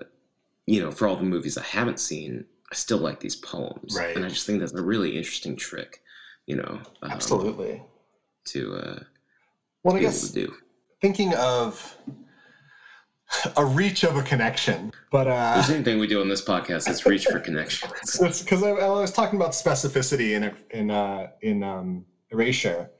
[0.66, 4.14] you know, for all the movies I haven't seen, I still like these poems, Right.
[4.16, 6.02] and I just think that's a really interesting trick.
[6.46, 7.82] You know, um, Absolutely.
[8.46, 9.00] to uh,
[9.84, 10.54] Well, I guess to do.
[11.02, 11.96] thinking of
[13.56, 17.04] a reach of a connection, but uh, there's anything we do on this podcast, it's
[17.06, 18.18] reach for connections.
[18.42, 22.90] because I, I was talking about specificity in in uh, in um, erasure,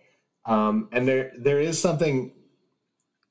[0.44, 2.32] um, and there there is something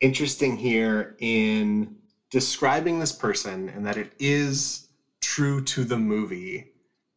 [0.02, 1.96] interesting here in
[2.30, 4.90] describing this person, and that it is
[5.22, 6.72] true to the movie,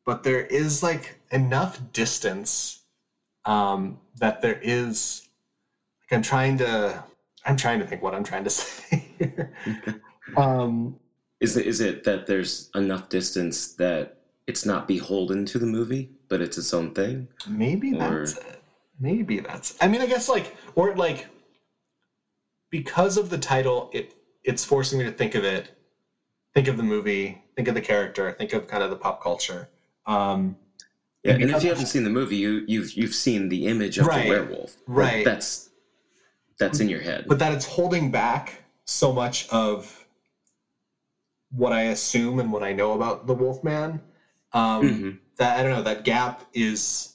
[0.05, 2.83] but there is like enough distance
[3.45, 5.29] um, that there is.
[6.03, 7.03] Like I'm trying to.
[7.47, 9.10] I'm trying to think what I'm trying to say.
[10.37, 10.97] um,
[11.41, 16.11] Is it is it that there's enough distance that it's not beholden to the movie,
[16.29, 17.29] but it's its own thing?
[17.49, 18.57] Maybe Or- that's it.
[19.03, 19.77] Maybe that's.
[19.81, 21.27] I mean, I guess like or like
[22.71, 24.15] because of the title, it
[24.45, 25.71] it's forcing me to think of it,
[26.55, 29.69] think of the movie, think of the character, think of kind of the pop culture.
[30.07, 30.57] Um,
[31.25, 33.97] Yeah, And and if you haven't seen the movie, you you've you've seen the image
[33.99, 34.77] of Right, the werewolf.
[34.87, 35.25] Like, right.
[35.25, 35.71] that's
[36.59, 37.25] that's in your head.
[37.27, 38.60] but that it's holding back
[38.91, 40.07] so much of
[41.53, 44.01] what I assume and what I know about the Wolfman.
[44.53, 45.19] Um, Mhm.
[45.39, 45.83] That I don't know.
[45.83, 47.15] That gap is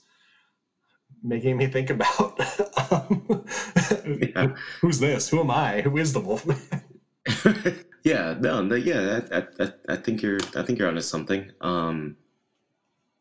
[1.22, 2.40] making me think about
[2.92, 3.46] um,
[4.22, 4.56] Yeah.
[4.82, 5.30] who's this?
[5.30, 5.82] Who am I?
[5.82, 6.58] Who is the Wolfman?
[8.04, 11.52] yeah, no, no, yeah, I, I, I, I think you're, I think you're onto something.
[11.62, 12.16] Um,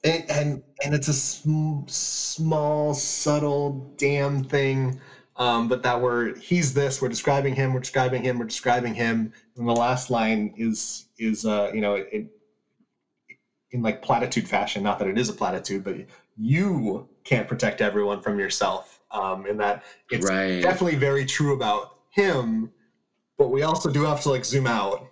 [0.04, 5.00] and and, and it's a sm- small, subtle, damn thing.
[5.36, 7.02] Um, but that we're he's this.
[7.02, 7.72] We're describing him.
[7.72, 8.38] We're describing him.
[8.38, 9.32] We're describing him.
[9.56, 12.28] And the last line is is uh, you know it,
[13.72, 14.82] in like platitude fashion.
[14.82, 15.96] Not that it is a platitude, but
[16.36, 19.00] you can't protect everyone from yourself.
[19.10, 20.60] Um, in that it's right.
[20.60, 22.70] definitely very true about him.
[23.36, 25.08] But we also do have to like zoom out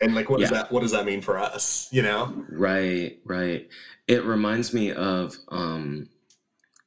[0.00, 1.88] and like what does that what does that mean for us?
[1.90, 2.44] You know?
[2.50, 3.68] Right, right.
[4.06, 6.08] It reminds me of um,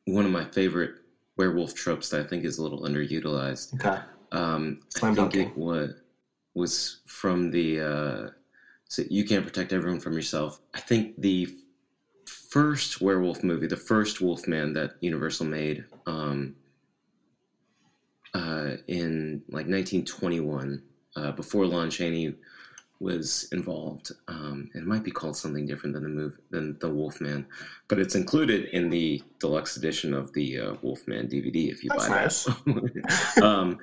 [0.05, 0.95] one of my favorite
[1.38, 3.76] werewolf tropes that I think is a little underutilized.
[3.76, 4.02] Okay.
[4.32, 5.94] Um, I think it was
[6.54, 8.30] was from the uh,
[8.90, 10.60] so you can't protect everyone from yourself.
[10.74, 11.54] I think the
[12.26, 16.56] first werewolf movie, the first Wolfman that Universal made, um,
[18.34, 20.82] uh, in like 1921,
[21.16, 22.36] uh, before Lon Chaney
[23.00, 24.12] was involved.
[24.28, 27.45] Um, it might be called something different than the move than the Wolfman,
[27.88, 32.08] but it's included in the deluxe edition of the uh, Wolfman DVD if you That's
[32.08, 32.43] buy nice.
[32.45, 33.41] that.
[33.43, 33.80] um,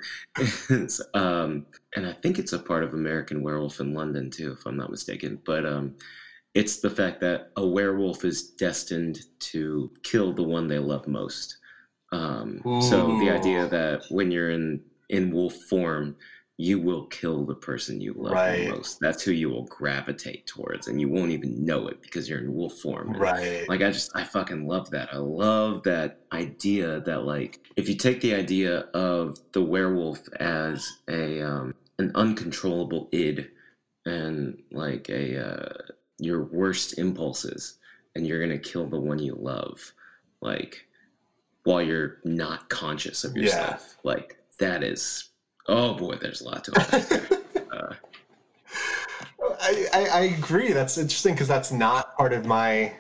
[0.71, 4.67] it's, um, and I think it's a part of American Werewolf in London too, if
[4.67, 5.41] I'm not mistaken.
[5.45, 5.95] But um,
[6.55, 11.59] it's the fact that a werewolf is destined to kill the one they love most.
[12.13, 16.17] Um, so the idea that when you're in in wolf form,
[16.57, 18.65] you will kill the person you love Right.
[18.67, 19.01] the most.
[19.01, 22.55] That's who you will gravitate towards, and you won't even know it because you're in
[22.55, 23.09] wolf form.
[23.09, 23.69] And, Right.
[23.69, 25.09] Like I just I fucking love that.
[25.13, 30.89] I love that idea that like if you take the idea of the werewolf as
[31.09, 33.51] a um, an uncontrollable id
[34.07, 35.73] and like a uh,
[36.19, 37.79] your worst impulses,
[38.15, 39.93] and you're gonna kill the one you love,
[40.41, 40.87] like
[41.65, 43.43] while you're not conscious of Yeah.
[43.43, 43.97] yourself.
[44.05, 45.31] Like that is
[45.69, 47.67] oh boy, there's a lot to it.
[47.73, 47.95] uh,
[49.61, 50.73] I, I, I agree.
[50.73, 52.93] That's interesting because that's not part of my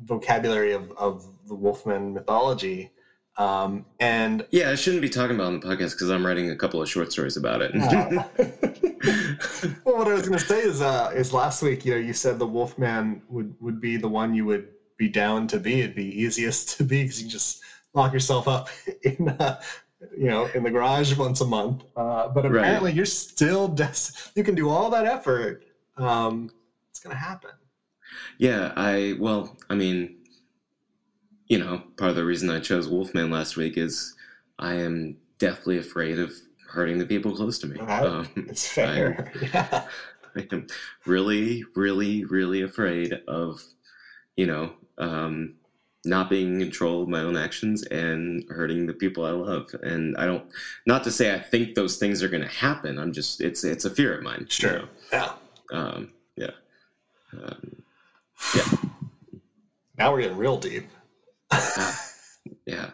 [0.00, 2.90] vocabulary of, of the Wolfman mythology.
[3.36, 6.50] Um, and yeah, I shouldn't be talking about it on the podcast because I'm writing
[6.50, 7.72] a couple of short stories about it.
[7.74, 8.24] Uh,
[9.84, 12.12] well, what I was going to say is, uh, is last week, you know, you
[12.12, 15.80] said the Wolfman would would be the one you would be down to be.
[15.80, 17.62] It'd be easiest to be because you just
[17.94, 18.68] lock yourself up
[19.02, 19.60] in, uh,
[20.16, 21.82] you know, in the garage once a month.
[21.96, 22.56] Uh, but Right.
[22.60, 25.64] apparently, you're still des- you can do all that effort.
[25.96, 26.50] Um,
[26.90, 27.50] it's to happen.
[28.38, 30.16] Yeah, I well, I mean,
[31.48, 34.14] you know, part of the reason I chose Wolfman last week is
[34.58, 36.32] I am deathly afraid of
[36.68, 37.80] hurting the people close to me.
[37.80, 38.02] Right.
[38.04, 39.32] Um, It's fair.
[39.40, 39.86] yeah.
[40.36, 40.66] I am
[41.06, 43.62] really, really, really afraid of,
[44.36, 45.54] you know, um,
[46.08, 49.68] not being in control of my own actions and hurting the people I love.
[49.82, 50.44] And I don't,
[50.86, 52.98] not to say I think those things are going to happen.
[52.98, 54.40] I'm just, it's it's a fear of mine.
[54.40, 54.72] you Sure.
[54.80, 54.88] know?
[55.12, 55.32] Yeah.
[55.72, 56.50] Um, yeah.
[57.34, 57.82] Um,
[59.98, 60.88] Now we're getting real deep.
[62.66, 62.90] Yeah.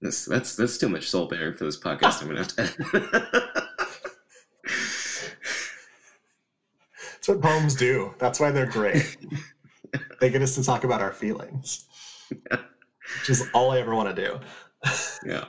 [0.00, 2.22] That's that's that's too much soul bearing for this podcast.
[2.22, 3.66] I'm gonna have to.
[7.12, 8.14] That's what poems do.
[8.18, 9.16] That's why they're great.
[10.20, 11.86] they get us to talk about our feelings,
[12.30, 14.40] which is all I ever want to do.
[15.26, 15.44] yeah.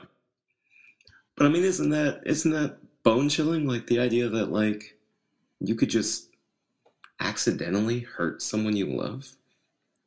[1.36, 3.66] But I mean, isn't that isn't that bone chilling?
[3.66, 4.98] Like the idea that like
[5.60, 6.28] you could just
[7.20, 9.36] accidentally hurt someone you love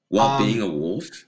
[0.10, 1.26] while Um, being a wolf.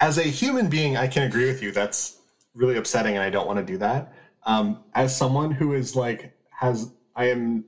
[0.00, 1.72] As a human being, I can agree with you.
[1.72, 2.18] That's
[2.54, 4.12] really upsetting, and I don't want to do that.
[4.44, 7.64] Um, as someone who is like has, I am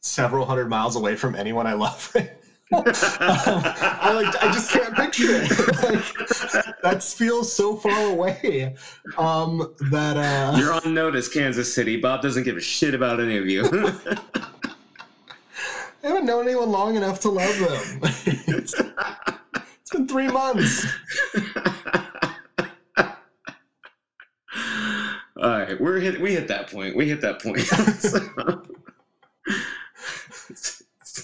[0.00, 2.12] several hundred miles away from anyone I love.
[2.14, 2.37] Right.
[2.72, 5.50] Um, I like, I just can't picture it.
[6.54, 8.74] like, that feels so far away.
[9.16, 11.96] Um, that uh, You're on notice, Kansas City.
[11.96, 13.64] Bob doesn't give a shit about any of you.
[16.04, 18.00] I haven't known anyone long enough to love them.
[18.46, 20.86] it's, it's been three months.
[25.40, 26.20] All right, we're hit.
[26.20, 26.96] We hit that point.
[26.96, 27.60] We hit that point.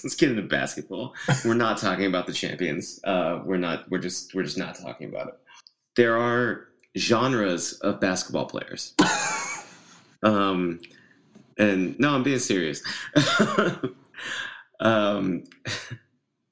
[0.05, 1.13] let's, get into basketball.
[1.43, 2.99] We're not talking about the champions.
[3.03, 3.89] Uh, we're not.
[3.89, 4.33] We're just.
[4.33, 5.33] We're just not talking about it.
[5.95, 8.93] There are genres of basketball players.
[10.25, 10.81] Um,
[11.57, 12.81] and no, I'm being serious.
[14.79, 15.43] um,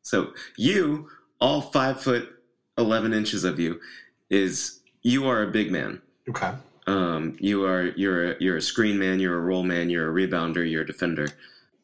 [0.03, 1.09] so you,
[1.41, 2.29] all five foot
[2.77, 3.81] eleven inches of you,
[4.29, 6.01] is you are a big man.
[6.29, 6.51] Okay.
[6.85, 10.27] Um, you are you're a, you're a screen man, you're a roll man, you're a
[10.27, 11.27] rebounder, you're a defender.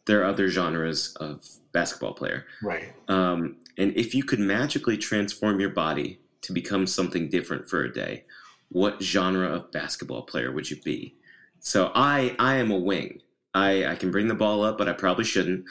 [0.10, 2.44] There are other genres of basketball player.
[2.64, 2.92] Right.
[3.08, 7.94] Um, and if you could magically transform your body to become something different for a
[7.94, 8.24] day,
[8.70, 11.14] what genre of basketball player would you be?
[11.60, 13.22] So I I am a wing.
[13.54, 15.66] I, I can bring the ball up, but I probably shouldn't.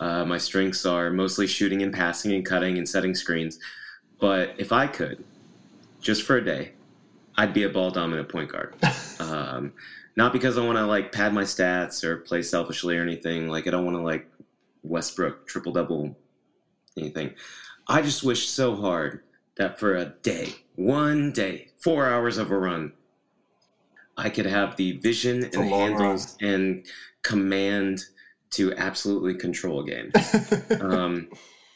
[0.00, 3.60] Uh, my strengths are mostly shooting and passing and cutting and setting screens.
[4.20, 5.22] But if I could,
[6.00, 6.72] just for a day,
[7.36, 8.74] I'd be a ball dominant point guard.
[9.20, 9.72] Um,
[10.16, 13.48] not because I want to like pad my stats or play selfishly or anything.
[13.48, 14.28] Like I don't want to like
[14.82, 16.16] Westbrook triple double
[16.96, 17.34] anything.
[17.88, 19.20] I just wish so hard
[19.56, 22.92] that for a day, one day, four hours of a run,
[24.16, 26.86] I could have the vision a and handles and
[27.22, 28.04] command
[28.50, 30.12] to absolutely control a game.
[30.80, 31.28] um,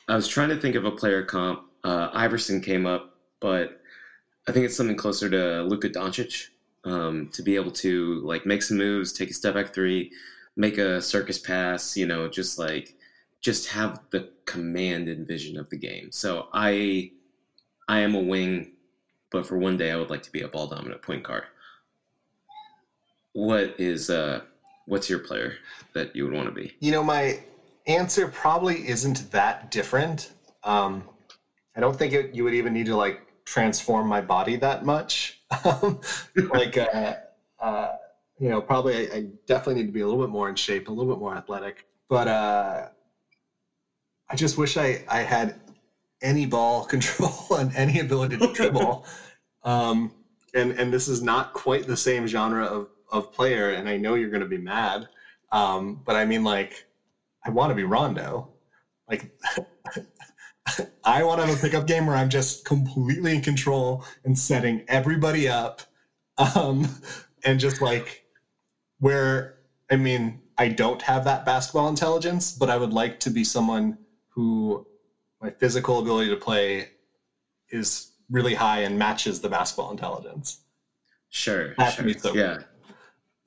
[0.09, 1.65] I was trying to think of a player comp.
[1.85, 3.81] Uh, Iverson came up, but
[4.47, 6.49] I think it's something closer to Luka Doncic
[6.85, 10.13] um, to be able to like make some moves, take a step back three,
[10.57, 11.97] make a circus pass.
[11.97, 12.97] You know, just like
[13.41, 16.11] just have the command and vision of the game.
[16.13, 17.13] So I
[17.89, 18.73] I am a wing,
[19.31, 21.45] but for one day I would like to be a ball dominant point guard.
[23.33, 24.43] What is uh
[24.87, 25.55] what's your player
[25.95, 26.75] that you would want to be?
[26.81, 27.41] You know, my
[27.87, 30.33] answer probably isn't that different.
[30.65, 31.05] Um,
[31.77, 35.41] I don't think it, you would even need to like transform my body that much.
[36.37, 37.15] Like, uh,
[37.59, 37.93] uh,
[38.39, 40.89] you know, probably I, I definitely need to be a little bit more in shape,
[40.89, 41.87] a little bit more athletic.
[42.09, 42.89] But uh,
[44.29, 45.61] I just wish I, I had
[46.23, 49.07] any ball control and any ability to dribble.
[49.65, 50.13] um,
[50.55, 54.15] and and this is not quite the same genre of of player, and I know
[54.15, 55.09] you're going to be mad.
[55.51, 56.87] Um, but I mean, like,
[57.45, 58.51] I want to be Rondo.
[59.09, 59.31] Like,
[61.05, 64.85] I want to have a pickup game where I'm just completely in control and setting
[64.89, 65.83] everybody up.
[66.55, 66.89] Um,
[67.45, 68.25] and just like,
[69.01, 69.59] where,
[69.91, 73.99] I mean, I don't have that basketball intelligence, but I would like to be someone
[74.29, 74.87] who
[75.41, 76.91] my physical ability to play
[77.71, 80.61] is really high and matches the basketball intelligence.
[81.31, 82.13] Sure, That sure.
[82.15, 82.59] so yeah,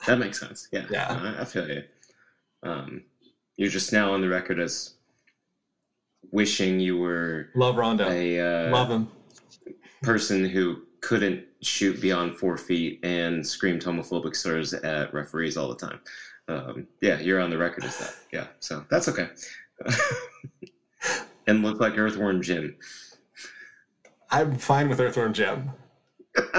[0.07, 0.67] that makes sense.
[0.71, 1.35] Yeah, Yeah.
[1.37, 1.83] I, I feel you.
[2.63, 3.03] Um,
[3.57, 4.93] you're just now on the record as
[6.31, 8.09] wishing you were Love Rondo.
[8.09, 9.11] a uh, Love him.
[10.03, 15.75] person who couldn't shoot beyond four feet and screamed homophobic slurs at referees all the
[15.75, 15.99] time.
[16.47, 18.13] Um, yeah, you're on the record as that.
[18.31, 19.29] Yeah, so that's okay.
[21.47, 22.75] and look like Earthworm Jim.
[24.29, 25.71] I'm fine with Earthworm Jim.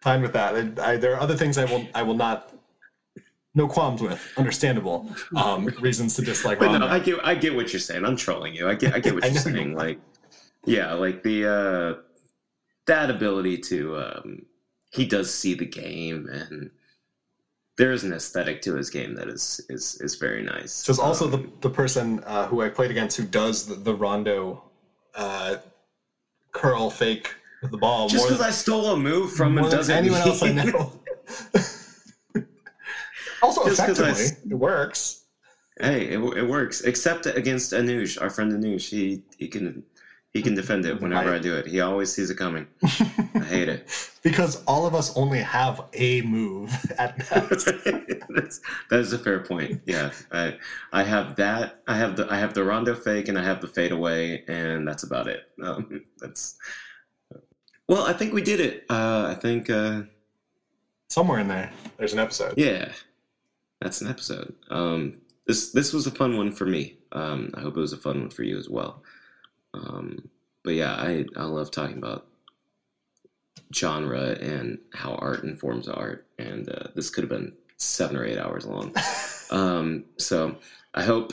[0.00, 0.54] Fine with that.
[0.78, 2.52] I, I, there are other things I will I will not
[3.56, 4.22] no qualms with.
[4.36, 8.04] Understandable um, reasons to dislike But no, I get I get what you're saying.
[8.04, 8.68] I'm trolling you.
[8.68, 9.74] I get I get what you're saying.
[9.74, 9.98] Like,
[10.66, 12.02] yeah, like the uh,
[12.86, 14.46] that ability to um,
[14.92, 16.70] he does see the game, and
[17.78, 20.72] there is an aesthetic to his game that is is is very nice.
[20.72, 23.74] So it's also the, Um, the person uh, who I played against who does the,
[23.74, 24.64] the Rondo
[25.14, 25.56] uh,
[26.52, 30.20] curl fake with the ball just because I stole a move from him doesn't anyone
[30.20, 30.92] mean, else I know.
[33.80, 35.22] also Just 'cause I it works.
[35.80, 36.80] Hey, it, it works.
[36.82, 38.88] Except against Anuj, our friend Anuj.
[38.88, 39.82] He he can
[40.32, 41.66] he can defend it whenever I do it.
[41.66, 42.66] He always sees it coming.
[42.82, 44.10] I hate it.
[44.22, 47.66] because all of us only have a move at best.
[48.28, 48.60] That's,
[48.90, 49.80] that is a fair point.
[49.86, 50.58] Yeah, I
[50.92, 51.82] I have that.
[51.86, 54.86] I have the I have the rondo fake and I have the fade away, and
[54.86, 55.44] that's about it.
[55.62, 56.56] Um, that's
[57.88, 58.84] well, I think we did it.
[58.90, 60.02] Uh, I think uh,
[61.08, 62.54] Somewhere in there, there's an episode.
[62.58, 62.90] yeah,
[63.80, 64.54] that's an episode.
[64.70, 66.98] Um, this this was a fun one for me.
[67.12, 69.02] Um, I hope it was a fun one for you as well.
[69.74, 70.28] Um,
[70.64, 72.26] but yeah, I I love talking about
[73.74, 78.38] genre and how art informs art, and uh, this could have been seven or eight
[78.38, 78.92] hours long.
[79.48, 80.56] Um, so
[80.94, 81.32] I hope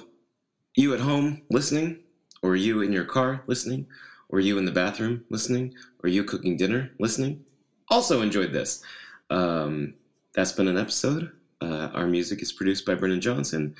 [0.75, 1.97] you at home listening,
[2.43, 3.87] or you in your car listening,
[4.29, 5.73] or you in the bathroom listening,
[6.03, 7.43] or you cooking dinner listening,
[7.89, 8.83] also enjoyed this.
[9.31, 9.95] Um,
[10.35, 11.31] that's been an episode.
[11.63, 13.75] Uh, our music is produced by Brennan Johnson.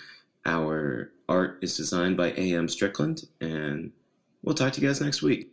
[0.46, 2.70] Our art is designed by A.M.
[2.70, 3.92] Strickland, and
[4.42, 5.50] we'll talk to you guys next week.